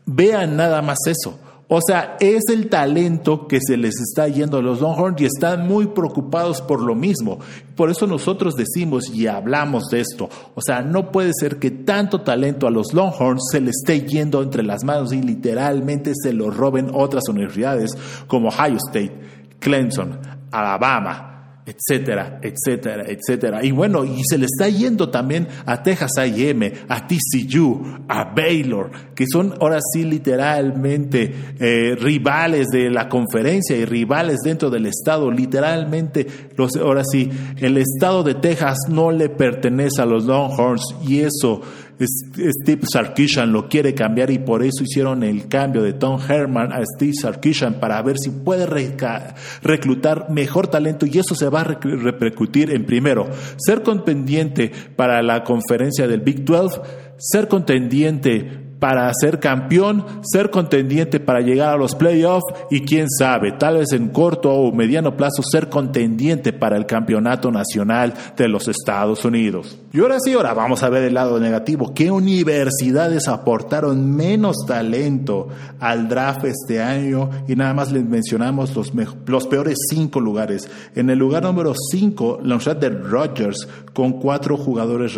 vean 0.04 0.58
nada 0.58 0.82
más 0.82 0.98
eso. 1.06 1.38
O 1.68 1.80
sea, 1.86 2.18
es 2.20 2.46
el 2.52 2.70
talento 2.70 3.48
que 3.48 3.60
se 3.62 3.78
les 3.78 4.00
está 4.00 4.28
yendo 4.28 4.58
a 4.58 4.63
los 4.63 4.82
Longhorns 4.82 5.22
y 5.22 5.26
están 5.26 5.68
muy 5.68 5.86
preocupados 5.86 6.60
por 6.60 6.82
lo 6.82 6.96
mismo. 6.96 7.38
Por 7.76 7.92
eso 7.92 8.08
nosotros 8.08 8.56
decimos 8.56 9.12
y 9.13 9.28
hablamos 9.28 9.89
de 9.92 10.00
esto. 10.00 10.30
O 10.56 10.62
sea, 10.63 10.82
no 10.82 11.12
puede 11.12 11.34
ser 11.39 11.60
que 11.60 11.70
tanto 11.70 12.22
talento 12.22 12.66
a 12.66 12.72
los 12.72 12.96
Longhorns 12.96 13.44
se 13.52 13.62
les 13.62 13.76
esté 13.76 14.02
yendo 14.08 14.42
entre 14.42 14.63
las 14.63 14.84
manos 14.84 15.13
y 15.13 15.22
literalmente 15.22 16.13
se 16.16 16.34
lo 16.34 16.50
roben 16.50 16.89
otras 16.92 17.26
universidades 17.30 17.92
como 18.26 18.48
Ohio 18.48 18.78
State, 18.89 19.13
Clemson, 19.60 20.18
Alabama, 20.52 21.33
etcétera, 21.65 22.39
etcétera, 22.41 23.06
etcétera. 23.08 23.63
Y 23.63 23.71
bueno, 23.71 24.04
y 24.04 24.21
se 24.23 24.38
le 24.38 24.45
está 24.45 24.67
yendo 24.67 25.10
también 25.10 25.47
a 25.65 25.82
Texas 25.82 26.12
A&M, 26.17 26.73
a 26.89 27.08
TCU, 27.08 28.04
a 28.08 28.34
Baylor, 28.34 28.91
que 29.15 29.26
son 29.32 29.54
ahora 29.62 29.80
sí 29.93 30.04
literalmente 30.04 31.34
eh, 31.60 31.95
rivales 31.95 32.67
de 32.67 32.89
la 32.89 33.08
conferencia 33.08 33.78
y 33.78 33.86
rivales 33.86 34.39
dentro 34.43 34.69
del 34.69 34.88
estado. 34.88 35.32
Literalmente, 35.32 36.28
los, 36.58 36.76
ahora 36.76 37.04
sí, 37.10 37.30
el 37.58 37.78
estado 37.78 38.23
de 38.23 38.36
Texas 38.36 38.78
no 38.89 39.12
le 39.12 39.30
pertenece 39.30 40.02
a 40.02 40.06
los 40.06 40.26
Longhorns 40.26 40.95
y 41.08 41.21
eso 41.21 41.62
Steve 42.00 42.82
Sarkisian 42.92 43.52
lo 43.52 43.68
quiere 43.68 43.94
cambiar 43.94 44.32
y 44.32 44.40
por 44.40 44.64
eso 44.64 44.84
hicieron 44.84 45.24
el 45.24 45.48
cambio 45.48 45.82
de 45.82 45.94
Tom 45.94 46.20
Herman 46.28 46.72
a 46.72 46.82
Steve 46.84 47.14
Sarkisian 47.14 47.80
para 47.80 48.02
ver 48.02 48.18
si 48.18 48.30
puede 48.30 48.66
reclutar 48.66 50.30
mejor 50.30 50.68
talento 50.68 51.06
y 51.06 51.18
eso 51.18 51.36
se 51.36 51.50
va 51.50 51.62
a 51.62 51.64
repercutir 51.64 52.72
en 52.72 52.86
primero, 52.86 53.30
ser 53.58 53.84
contendiente 53.84 54.72
para 54.96 55.22
la 55.22 55.44
conferencia 55.44 56.08
del 56.08 56.22
Big 56.22 56.44
12, 56.44 56.82
ser 57.18 57.48
contendiente 57.48 58.62
para 58.84 59.10
ser 59.13 59.39
campeón, 59.39 60.06
ser 60.24 60.50
contendiente 60.50 61.22
para 61.22 61.39
llegar 61.39 61.74
a 61.74 61.78
los 61.78 61.96
playoffs 61.96 62.43
y 62.69 62.82
quién 62.82 63.10
sabe, 63.10 63.54
tal 63.54 63.78
vez 63.78 63.93
en 63.93 64.10
corto 64.10 64.52
o 64.52 64.74
mediano 64.74 65.15
plazo 65.15 65.41
ser 65.41 65.69
contendiente 65.69 66.52
para 66.52 66.76
el 66.76 66.86
campeonato 66.86 67.50
nacional 67.50 68.13
de 68.36 68.50
los 68.50 68.67
Estados 68.67 69.24
Unidos. 69.24 69.80
Y 69.93 70.00
ahora 70.00 70.17
sí, 70.19 70.34
ahora 70.34 70.56
vamos 70.56 70.82
a 70.82 70.89
ver 70.89 71.04
el 71.04 71.13
lado 71.13 71.39
negativo. 71.39 71.93
¿Qué 71.93 72.10
universidades 72.10 73.28
aportaron 73.28 74.13
menos 74.13 74.65
talento 74.67 75.50
al 75.80 76.10
draft 76.10 76.46
este 76.46 76.82
año? 76.82 77.30
Y 77.48 77.56
nada 77.56 77.76
más 77.76 77.91
les 77.91 78.04
mencionamos 78.04 78.76
los, 78.76 78.91
los 79.28 79.48
peores 79.48 79.78
cinco 79.88 80.19
lugares. 80.19 80.67
En 80.96 81.12
el 81.12 81.19
lugar 81.19 81.43
número 81.43 81.74
cinco, 81.91 82.39
la 82.41 82.56
Universidad 82.56 82.78
de 82.78 82.89
Rogers 82.89 83.67
con 83.93 84.13
cuatro 84.13 84.58
jugadores 84.58 85.13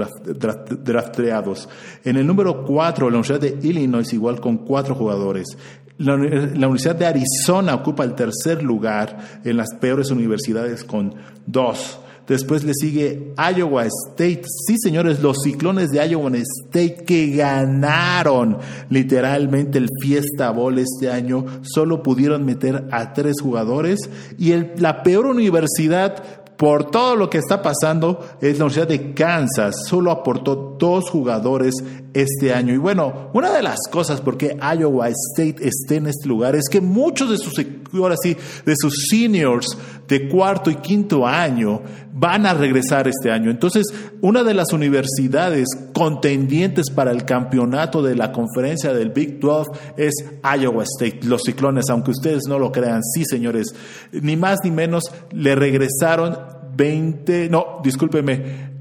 drafteados. 0.84 1.70
En 2.04 2.18
el 2.18 2.28
número 2.28 2.66
cuatro, 2.66 3.10
la 3.10 3.20
Universidad 3.20 3.55
Illinois 3.62 4.12
igual 4.14 4.40
con 4.40 4.58
cuatro 4.58 4.96
jugadores. 4.96 5.58
La, 5.98 6.16
Universidad 6.16 6.96
de 6.96 7.06
Arizona 7.06 7.74
ocupa 7.74 8.04
el 8.04 8.16
tercer 8.16 8.62
lugar 8.62 9.42
en 9.46 9.56
las 9.56 9.74
peores 9.80 10.12
universidades 10.12 10.84
con 10.84 11.16
dos. 11.46 12.00
Después 12.28 12.64
le 12.64 12.74
sigue 12.74 13.34
Iowa 13.38 13.86
State. 13.86 14.42
Sí, 14.68 14.76
señores, 14.82 15.22
los 15.22 15.38
ciclones 15.44 15.92
de 15.92 16.06
Iowa 16.06 16.32
State 16.36 17.06
que 17.06 17.28
ganaron 17.30 18.58
literalmente 18.90 19.78
el 19.78 19.88
Fiesta 20.02 20.50
Bowl 20.50 20.78
este 20.80 21.12
año, 21.12 21.46
solo 21.62 22.02
pudieron 22.02 22.44
meter 22.44 22.88
a 22.92 23.14
tres 23.14 23.36
jugadores. 23.42 24.10
Y 24.40 24.54
la 24.80 25.04
peor 25.04 25.28
universidad 25.28 26.45
por 26.58 26.90
todo 26.90 27.16
lo 27.16 27.30
que 27.30 27.38
está 27.38 27.62
pasando, 27.62 28.20
es 28.42 28.58
la 28.58 28.66
Universidad 28.66 28.88
de 28.88 29.14
Kansas. 29.14 29.76
Solo 29.88 30.12
aportó 30.12 30.76
dos 30.80 31.10
jugadores 31.10 31.74
este 32.14 32.54
año. 32.54 32.74
Y 32.74 32.78
bueno, 32.78 33.30
una 33.34 33.52
de 33.52 33.62
las 33.62 33.80
cosas 33.92 34.22
por 34.22 34.38
qué 34.38 34.58
Iowa 34.78 35.10
State 35.10 35.68
esté 35.68 35.98
en 35.98 36.08
este 36.08 36.28
lugar 36.28 36.56
es 36.56 36.70
que 36.70 36.80
muchos 36.80 37.30
de 37.30 37.38
sus, 37.38 37.54
ahora 38.04 38.16
sí, 38.22 38.36
de 38.66 38.74
sus 38.76 39.08
seniors 39.10 39.78
de 40.08 40.28
cuarto 40.28 40.70
y 40.70 40.76
quinto 40.76 41.26
año 41.26 41.82
van 42.14 42.46
a 42.46 42.54
regresar 42.54 43.08
este 43.08 43.32
año. 43.32 43.50
Entonces, 43.52 43.88
una 44.22 44.44
de 44.44 44.54
las 44.54 44.72
universidades 44.72 45.68
contendientes 45.94 46.90
para 46.90 47.12
el 47.12 47.26
campeonato 47.26 48.02
de 48.02 48.16
la 48.16 48.32
conferencia 48.32 48.94
del 48.94 49.10
Big 49.10 49.40
12 49.40 49.72
es 49.98 50.14
Iowa 50.44 50.84
State, 50.84 51.22
los 51.24 51.42
ciclones, 51.44 51.86
aunque 51.90 52.12
ustedes 52.12 52.44
no 52.48 52.60
lo 52.60 52.72
crean, 52.72 53.04
sí, 53.04 53.24
señores, 53.26 53.74
ni 54.12 54.38
más 54.38 54.60
ni 54.64 54.72
menos 54.72 55.04
le 55.32 55.56
regresaron 55.56 56.38
20, 56.76 57.50
no, 57.50 57.82
discúlpeme, 57.84 58.75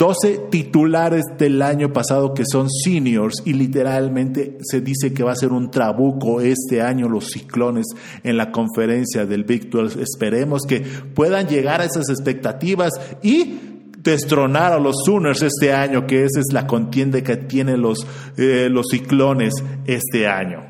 12 0.00 0.46
titulares 0.50 1.24
del 1.36 1.60
año 1.60 1.92
pasado 1.92 2.32
que 2.32 2.44
son 2.50 2.70
seniors 2.70 3.42
y 3.44 3.52
literalmente 3.52 4.56
se 4.62 4.80
dice 4.80 5.12
que 5.12 5.22
va 5.22 5.32
a 5.32 5.36
ser 5.36 5.52
un 5.52 5.70
trabuco 5.70 6.40
este 6.40 6.80
año 6.80 7.06
los 7.06 7.26
ciclones 7.26 7.84
en 8.24 8.38
la 8.38 8.50
conferencia 8.50 9.26
del 9.26 9.44
Big 9.44 9.68
12. 9.68 10.00
Esperemos 10.00 10.62
que 10.66 10.80
puedan 10.80 11.48
llegar 11.48 11.82
a 11.82 11.84
esas 11.84 12.08
expectativas 12.08 12.92
y 13.22 13.58
destronar 13.98 14.72
a 14.72 14.78
los 14.78 15.04
Sooners 15.04 15.42
este 15.42 15.74
año, 15.74 16.06
que 16.06 16.24
esa 16.24 16.40
es 16.40 16.50
la 16.50 16.66
contienda 16.66 17.20
que 17.20 17.36
tienen 17.36 17.82
los, 17.82 18.06
eh, 18.38 18.68
los 18.70 18.86
ciclones 18.90 19.52
este 19.84 20.26
año. 20.26 20.69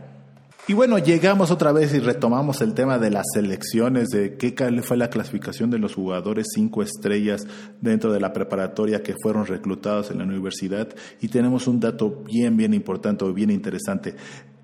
Y 0.71 0.73
bueno, 0.73 0.99
llegamos 0.99 1.51
otra 1.51 1.73
vez 1.73 1.93
y 1.95 1.99
retomamos 1.99 2.61
el 2.61 2.75
tema 2.75 2.97
de 3.01 3.11
las 3.11 3.27
selecciones, 3.35 4.11
de 4.11 4.37
qué 4.37 4.55
fue 4.85 4.97
la 4.97 5.11
clasificación 5.11 5.69
de 5.69 5.81
los 5.81 5.97
jugadores 5.97 6.47
cinco 6.55 6.85
estrellas 6.85 7.45
dentro 7.81 8.13
de 8.13 8.21
la 8.21 8.33
preparatoria 8.33 9.03
que 9.03 9.17
fueron 9.21 9.47
reclutados 9.47 10.13
en 10.13 10.19
la 10.19 10.25
universidad. 10.25 10.89
Y 11.21 11.27
tenemos 11.27 11.67
un 11.67 11.81
dato 11.81 12.23
bien, 12.25 12.57
bien 12.57 12.73
importante, 12.73 13.25
bien 13.33 13.51
interesante. 13.51 14.15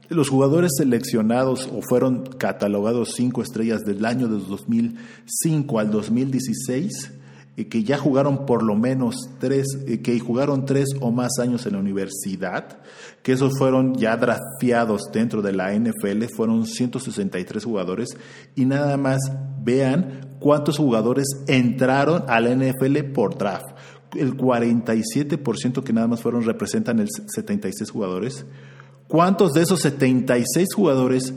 Los 0.08 0.28
jugadores 0.28 0.76
seleccionados 0.78 1.68
o 1.74 1.82
fueron 1.82 2.22
catalogados 2.38 3.14
cinco 3.16 3.42
estrellas 3.42 3.84
del 3.84 4.04
año 4.04 4.28
de 4.28 4.38
2005 4.38 5.78
al 5.80 5.90
2016 5.90 7.10
que 7.64 7.82
ya 7.82 7.96
jugaron 7.96 8.44
por 8.44 8.62
lo 8.62 8.76
menos 8.76 9.16
tres, 9.38 9.66
que 10.02 10.20
jugaron 10.20 10.66
tres 10.66 10.88
o 11.00 11.10
más 11.10 11.38
años 11.40 11.64
en 11.64 11.72
la 11.72 11.78
universidad, 11.78 12.78
que 13.22 13.32
esos 13.32 13.58
fueron 13.58 13.94
ya 13.94 14.16
drafteados 14.16 15.10
dentro 15.10 15.40
de 15.40 15.54
la 15.54 15.72
NFL, 15.72 16.24
fueron 16.36 16.66
163 16.66 17.64
jugadores, 17.64 18.10
y 18.54 18.66
nada 18.66 18.98
más 18.98 19.20
vean 19.62 20.36
cuántos 20.38 20.76
jugadores 20.76 21.26
entraron 21.46 22.24
a 22.28 22.40
la 22.40 22.54
NFL 22.54 22.98
por 23.14 23.38
draft. 23.38 23.74
El 24.14 24.36
47% 24.36 25.82
que 25.82 25.92
nada 25.92 26.08
más 26.08 26.20
fueron 26.20 26.44
representan 26.44 27.00
el 27.00 27.08
76 27.08 27.90
jugadores. 27.90 28.44
¿Cuántos 29.08 29.52
de 29.52 29.62
esos 29.62 29.80
76 29.80 30.68
jugadores 30.74 31.32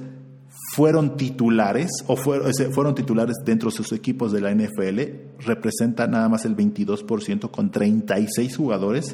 fueron 0.79 1.17
titulares 1.17 1.89
o 2.07 2.15
fueron, 2.15 2.95
titulares 2.95 3.35
dentro 3.43 3.69
de 3.69 3.75
sus 3.75 3.91
equipos 3.91 4.31
de 4.31 4.39
la 4.39 4.55
NFL, 4.55 5.41
representa 5.45 6.07
nada 6.07 6.29
más 6.29 6.45
el 6.45 6.55
22% 6.55 7.51
con 7.51 7.69
36 7.69 8.55
jugadores. 8.55 9.13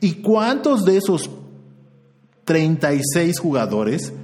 ¿Y 0.00 0.14
cuántos 0.22 0.86
de 0.86 0.96
esos 0.96 1.28
36 2.46 3.38
jugadores 3.38 4.14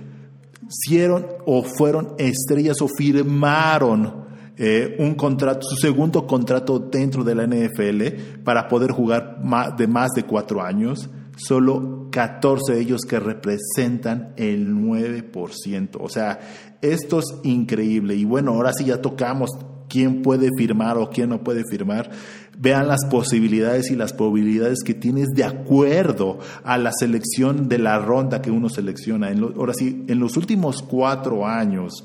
hicieron 0.71 1.27
o 1.45 1.63
fueron 1.65 2.15
estrellas 2.17 2.81
o 2.81 2.89
firmaron 2.89 4.25
eh, 4.57 4.97
un 5.01 5.17
contrato, 5.17 5.69
su 5.69 5.77
segundo 5.77 6.27
contrato 6.27 6.79
dentro 6.79 7.25
de 7.25 7.35
la 7.35 7.47
NFL 7.47 8.43
para 8.43 8.69
poder 8.69 8.93
jugar 8.93 9.39
de 9.77 9.87
más 9.87 10.13
de 10.17 10.23
cuatro 10.23 10.63
años? 10.63 11.11
solo 11.41 12.09
14 12.11 12.75
de 12.75 12.81
ellos 12.81 13.03
que 13.09 13.19
representan 13.19 14.35
el 14.37 14.75
9%. 14.75 15.97
O 16.01 16.09
sea, 16.09 16.39
esto 16.83 17.21
es 17.21 17.27
increíble. 17.43 18.15
Y 18.15 18.25
bueno, 18.25 18.53
ahora 18.53 18.73
sí 18.73 18.85
ya 18.85 19.01
tocamos 19.01 19.51
quién 19.89 20.23
puede 20.23 20.49
firmar 20.57 20.97
o 20.97 21.11
quién 21.11 21.29
no 21.29 21.43
puede 21.43 21.65
firmar. 21.69 22.11
Vean 22.59 22.89
las 22.89 23.05
posibilidades 23.11 23.91
y 23.91 23.97
las 23.97 24.13
probabilidades 24.13 24.79
que 24.85 24.95
tienes 24.95 25.29
de 25.35 25.45
acuerdo 25.45 26.39
a 26.65 26.79
la 26.79 26.93
selección 26.93 27.69
de 27.69 27.79
la 27.79 27.99
ronda 27.99 28.41
que 28.41 28.51
uno 28.51 28.69
selecciona. 28.69 29.29
ahora 29.29 29.75
sí, 29.75 30.05
en 30.09 30.21
los 30.21 30.37
últimos 30.37 30.83
cuatro 30.83 31.47
años, 31.47 32.05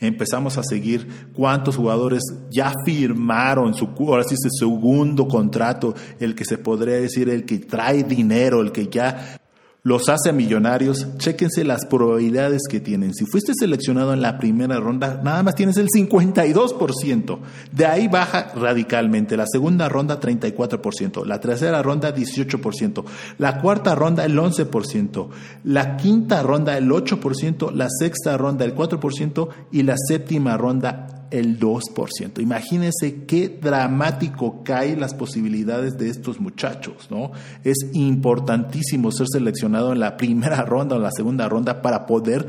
empezamos 0.00 0.58
a 0.58 0.62
seguir 0.62 1.30
cuántos 1.32 1.76
jugadores 1.76 2.22
ya 2.50 2.72
firmaron 2.84 3.74
su, 3.74 3.88
ahora 3.98 4.24
sí, 4.24 4.34
su 4.36 4.48
segundo 4.50 5.28
contrato, 5.28 5.94
el 6.20 6.34
que 6.34 6.44
se 6.44 6.58
podría 6.58 6.96
decir 6.96 7.28
el 7.28 7.44
que 7.44 7.58
trae 7.58 8.02
dinero, 8.02 8.60
el 8.60 8.72
que 8.72 8.88
ya 8.88 9.38
los 9.84 10.08
hace 10.08 10.32
millonarios, 10.32 11.06
chéquense 11.18 11.62
las 11.62 11.84
probabilidades 11.84 12.62
que 12.70 12.80
tienen. 12.80 13.12
Si 13.12 13.26
fuiste 13.26 13.52
seleccionado 13.54 14.14
en 14.14 14.22
la 14.22 14.38
primera 14.38 14.80
ronda, 14.80 15.20
nada 15.22 15.42
más 15.42 15.56
tienes 15.56 15.76
el 15.76 15.88
52%. 15.88 17.38
De 17.70 17.84
ahí 17.84 18.08
baja 18.08 18.50
radicalmente. 18.56 19.36
La 19.36 19.44
segunda 19.46 19.90
ronda, 19.90 20.18
34%. 20.18 21.26
La 21.26 21.38
tercera 21.38 21.82
ronda, 21.82 22.14
18%. 22.14 23.04
La 23.36 23.60
cuarta 23.60 23.94
ronda, 23.94 24.24
el 24.24 24.38
11%. 24.38 25.28
La 25.64 25.98
quinta 25.98 26.42
ronda, 26.42 26.78
el 26.78 26.88
8%. 26.88 27.70
La 27.72 27.88
sexta 27.90 28.38
ronda, 28.38 28.64
el 28.64 28.74
4%. 28.74 29.48
Y 29.70 29.82
la 29.82 29.96
séptima 29.98 30.56
ronda, 30.56 31.13
el 31.34 31.58
2%. 31.58 32.40
Imagínense 32.40 33.24
qué 33.26 33.48
dramático 33.48 34.62
caen 34.62 35.00
las 35.00 35.14
posibilidades 35.14 35.98
de 35.98 36.08
estos 36.08 36.38
muchachos, 36.40 37.08
¿no? 37.10 37.32
Es 37.64 37.76
importantísimo 37.92 39.10
ser 39.10 39.26
seleccionado 39.28 39.92
en 39.92 40.00
la 40.00 40.16
primera 40.16 40.62
ronda 40.62 40.94
o 40.94 40.98
en 40.98 41.04
la 41.04 41.10
segunda 41.10 41.48
ronda 41.48 41.82
para 41.82 42.06
poder 42.06 42.46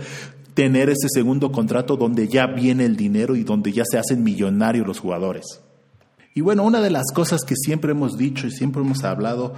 tener 0.54 0.90
ese 0.90 1.08
segundo 1.10 1.52
contrato 1.52 1.98
donde 1.98 2.28
ya 2.28 2.46
viene 2.46 2.86
el 2.86 2.96
dinero 2.96 3.36
y 3.36 3.44
donde 3.44 3.72
ya 3.72 3.84
se 3.90 3.98
hacen 3.98 4.24
millonarios 4.24 4.86
los 4.86 5.00
jugadores. 5.00 5.62
Y 6.36 6.42
bueno, 6.42 6.64
una 6.64 6.82
de 6.82 6.92
las 6.92 7.12
cosas 7.14 7.44
que 7.44 7.56
siempre 7.56 7.92
hemos 7.92 8.18
dicho 8.18 8.46
y 8.46 8.52
siempre 8.52 8.82
hemos 8.82 9.04
hablado 9.04 9.54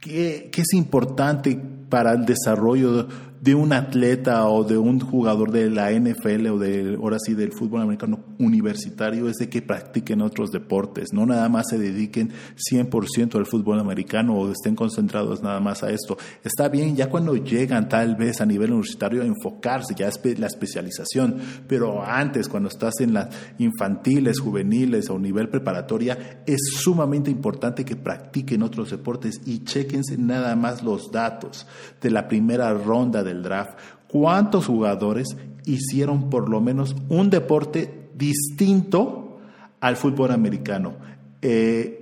que, 0.00 0.48
que 0.50 0.62
es 0.62 0.72
importante 0.72 1.60
para 1.90 2.12
el 2.12 2.24
desarrollo 2.24 3.06
de 3.40 3.54
un 3.54 3.72
atleta 3.72 4.46
o 4.48 4.64
de 4.64 4.76
un 4.76 5.00
jugador 5.00 5.50
de 5.50 5.70
la 5.70 5.90
NFL 5.92 6.46
o 6.48 6.58
de 6.58 6.96
ahora 6.96 7.18
sí 7.18 7.34
del 7.34 7.52
fútbol 7.52 7.80
americano 7.82 8.20
universitario 8.38 9.28
es 9.28 9.36
de 9.36 9.48
que 9.48 9.62
practiquen 9.62 10.20
otros 10.20 10.50
deportes, 10.50 11.12
no 11.12 11.24
nada 11.24 11.48
más 11.48 11.68
se 11.70 11.78
dediquen 11.78 12.30
100% 12.70 13.36
al 13.36 13.46
fútbol 13.46 13.80
americano 13.80 14.38
o 14.38 14.52
estén 14.52 14.76
concentrados 14.76 15.42
nada 15.42 15.58
más 15.58 15.82
a 15.82 15.90
esto. 15.90 16.18
Está 16.44 16.68
bien 16.68 16.96
ya 16.96 17.08
cuando 17.08 17.34
llegan 17.36 17.88
tal 17.88 18.16
vez 18.16 18.40
a 18.40 18.46
nivel 18.46 18.72
universitario 18.72 19.22
enfocarse, 19.22 19.94
ya 19.96 20.08
es 20.08 20.20
la 20.38 20.46
especialización, 20.46 21.36
pero 21.66 22.04
antes 22.04 22.48
cuando 22.48 22.68
estás 22.68 23.00
en 23.00 23.14
las 23.14 23.28
infantiles, 23.58 24.38
juveniles 24.38 25.08
o 25.08 25.18
nivel 25.18 25.48
preparatoria 25.48 26.42
es 26.46 26.60
sumamente 26.74 27.30
importante 27.30 27.84
que 27.84 27.96
practiquen 27.96 28.62
otros 28.62 28.90
deportes 28.90 29.40
y 29.46 29.64
chequense 29.64 30.18
nada 30.18 30.56
más 30.56 30.82
los 30.82 31.10
datos 31.10 31.66
de 32.02 32.10
la 32.10 32.28
primera 32.28 32.74
ronda 32.74 33.22
del 33.30 33.42
draft, 33.42 33.78
cuántos 34.08 34.66
jugadores 34.66 35.36
hicieron 35.64 36.30
por 36.30 36.48
lo 36.48 36.60
menos 36.60 36.94
un 37.08 37.30
deporte 37.30 38.10
distinto 38.14 39.38
al 39.80 39.96
fútbol 39.96 40.32
americano. 40.32 40.94
Eh, 41.42 41.96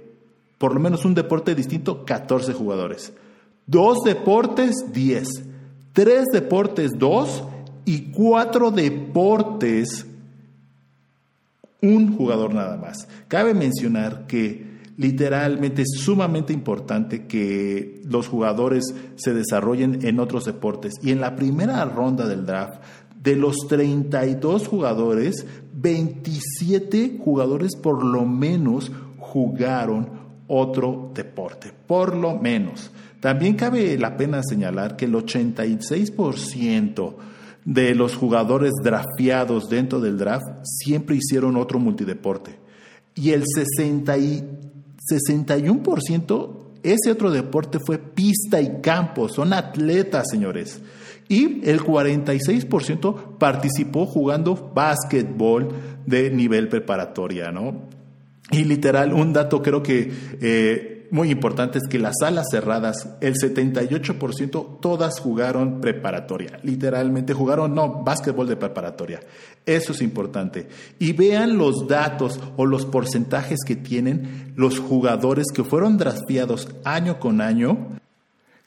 por 0.59 0.75
lo 0.75 0.81
menos 0.81 1.05
un 1.05 1.14
deporte 1.14 1.55
distinto, 1.55 2.05
14 2.05 2.53
jugadores. 2.53 3.12
Dos 3.67 3.99
deportes, 4.05 4.75
10. 4.93 5.29
Tres 5.93 6.25
deportes, 6.33 6.93
2. 6.99 7.45
Y 7.85 8.11
cuatro 8.11 8.71
deportes, 8.71 10.05
un 11.81 12.17
jugador 12.17 12.53
nada 12.53 12.77
más. 12.77 13.09
Cabe 13.29 13.55
mencionar 13.55 14.27
que 14.27 14.68
literalmente 14.99 15.83
es 15.83 15.93
sumamente 15.97 16.53
importante 16.53 17.27
que 17.27 18.03
los 18.05 18.27
jugadores 18.27 18.95
se 19.15 19.33
desarrollen 19.33 20.01
en 20.03 20.19
otros 20.19 20.45
deportes. 20.45 20.95
Y 21.03 21.13
en 21.13 21.21
la 21.21 21.37
primera 21.37 21.85
ronda 21.85 22.27
del 22.27 22.45
draft, 22.45 22.83
de 23.23 23.37
los 23.37 23.57
32 23.69 24.67
jugadores, 24.67 25.47
27 25.75 27.21
jugadores 27.25 27.77
por 27.77 28.05
lo 28.05 28.27
menos 28.27 28.91
jugaron 29.19 30.11
otro 30.49 31.13
deporte, 31.15 31.73
por 31.87 32.17
lo 32.17 32.37
menos. 32.37 32.91
También 33.21 33.55
cabe 33.55 33.97
la 33.99 34.17
pena 34.17 34.43
señalar 34.43 34.97
que 34.97 35.05
el 35.05 35.15
86% 35.15 37.15
de 37.65 37.95
los 37.95 38.17
jugadores 38.17 38.73
drafteados 38.83 39.69
dentro 39.69 40.01
del 40.01 40.19
draft 40.19 40.47
siempre 40.65 41.17
hicieron 41.17 41.57
otro 41.57 41.79
multideporte. 41.79 42.59
Y 43.15 43.31
el 43.31 43.45
60 43.47 44.17
61% 45.11 46.68
ese 46.83 47.11
otro 47.11 47.31
deporte 47.31 47.79
fue 47.85 47.99
pista 47.99 48.61
y 48.61 48.81
campo, 48.81 49.29
son 49.29 49.53
atletas, 49.53 50.27
señores. 50.31 50.81
Y 51.29 51.68
el 51.68 51.81
46% 51.81 53.37
participó 53.38 54.07
jugando 54.07 54.73
básquetbol 54.75 55.68
de 56.07 56.31
nivel 56.31 56.68
preparatoria, 56.68 57.51
¿no? 57.51 57.83
Y 58.51 58.64
literal, 58.64 59.12
un 59.12 59.33
dato 59.33 59.61
creo 59.61 59.83
que 59.83 60.11
eh, 60.40 60.98
muy 61.11 61.31
importante 61.31 61.79
es 61.79 61.88
que 61.88 61.99
las 61.99 62.14
salas 62.21 62.47
cerradas, 62.51 63.09
el 63.21 63.35
78% 63.35 64.81
todas 64.81 65.21
jugaron 65.21 65.81
preparatoria. 65.81 66.59
Literalmente 66.62 67.35
jugaron, 67.35 67.75
no, 67.75 68.03
básquetbol 68.03 68.49
de 68.49 68.57
preparatoria. 68.57 69.21
Eso 69.64 69.92
es 69.92 70.03
importante. 70.03 70.68
Y 70.99 71.12
vean 71.12 71.59
los 71.59 71.87
datos 71.88 72.40
o 72.57 72.66
los 72.66 72.87
porcentajes 72.87 73.61
que 73.66 73.77
tienen 73.77 74.53
los 74.57 74.79
jugadores 74.79 75.47
que 75.55 75.64
fueron 75.64 75.99
drafteados 75.99 76.68
año 76.85 77.18
con 77.18 77.40
año, 77.40 77.99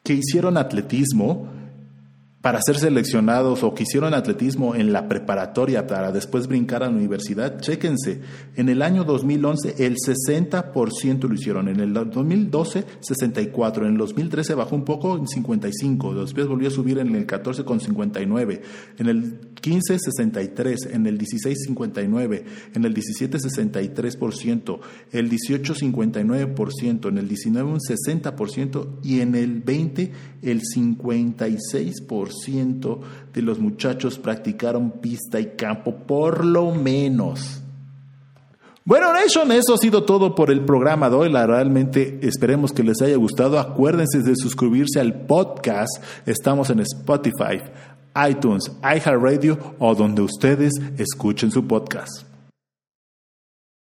que 0.04 0.14
hicieron 0.14 0.58
atletismo, 0.58 1.61
para 2.42 2.60
ser 2.62 2.78
seleccionados 2.78 3.64
o 3.64 3.74
que 3.74 3.84
hicieron 3.84 4.16
atletismo 4.16 4.74
en 4.74 4.92
la 4.92 5.08
preparatoria 5.08 5.86
para 5.86 6.12
después 6.12 6.48
brincar 6.48 6.82
a 6.82 6.88
la 6.88 6.96
universidad, 6.96 7.60
chéquense, 7.60 8.22
en 8.56 8.70
el 8.70 8.82
año 8.82 9.04
2011 9.04 9.86
el 9.86 9.96
60% 9.96 11.28
lo 11.28 11.34
hicieron, 11.36 11.68
en 11.68 11.80
el 11.80 11.94
2012 11.94 12.86
64, 13.00 13.86
en 13.86 13.92
el 13.92 13.98
2013 13.98 14.56
bajó 14.56 14.76
un 14.76 14.86
poco 14.86 15.18
en 15.18 15.28
55, 15.28 16.16
después 16.16 16.48
volvió 16.48 16.70
a 16.70 16.72
subir 16.72 16.98
en 16.98 17.16
el 17.16 17.28
14 17.28 17.64
con 17.64 17.80
59, 17.80 18.62
en 18.98 19.08
el 19.08 19.40
15 19.62 20.00
63, 20.00 20.90
en 20.94 21.06
el 21.06 21.20
16 21.20 21.58
59, 21.68 22.46
en 22.74 22.86
el 22.86 22.94
17 22.94 23.38
63%, 23.38 24.80
el 25.12 25.30
18 25.30 25.76
59%, 25.76 27.08
en 27.08 27.18
el 27.20 27.28
19 27.28 27.70
un 27.70 27.80
60% 27.80 28.88
y 29.04 29.20
en 29.22 29.36
el 29.36 29.62
20 29.62 30.12
el 30.42 30.62
56%. 30.62 32.31
90% 32.32 33.00
de 33.34 33.42
los 33.42 33.60
muchachos 33.60 34.18
practicaron 34.18 34.92
pista 34.92 35.40
y 35.40 35.56
campo, 35.56 35.96
por 35.96 36.46
lo 36.46 36.72
menos. 36.72 37.62
Bueno, 38.84 39.14
Nation, 39.14 39.52
eso 39.52 39.76
ha 39.76 39.78
sido 39.78 40.04
todo 40.04 40.34
por 40.34 40.50
el 40.50 40.66
programa 40.66 41.10
de 41.10 41.16
hoy. 41.16 41.30
Realmente 41.30 42.20
esperemos 42.24 42.72
que 42.72 42.84
les 42.84 43.00
haya 43.02 43.16
gustado. 43.16 43.60
Acuérdense 43.60 44.24
de 44.24 44.36
suscribirse 44.36 45.00
al 45.00 45.14
podcast. 45.28 46.04
Estamos 46.26 46.72
en 46.72 46.80
Spotify, 46.80 47.62
iTunes, 48.28 48.72
iHeartRadio 48.82 49.76
o 49.78 49.94
donde 49.94 50.24
ustedes 50.24 50.74
escuchen 50.98 51.52
su 51.52 51.68
podcast. 51.68 52.31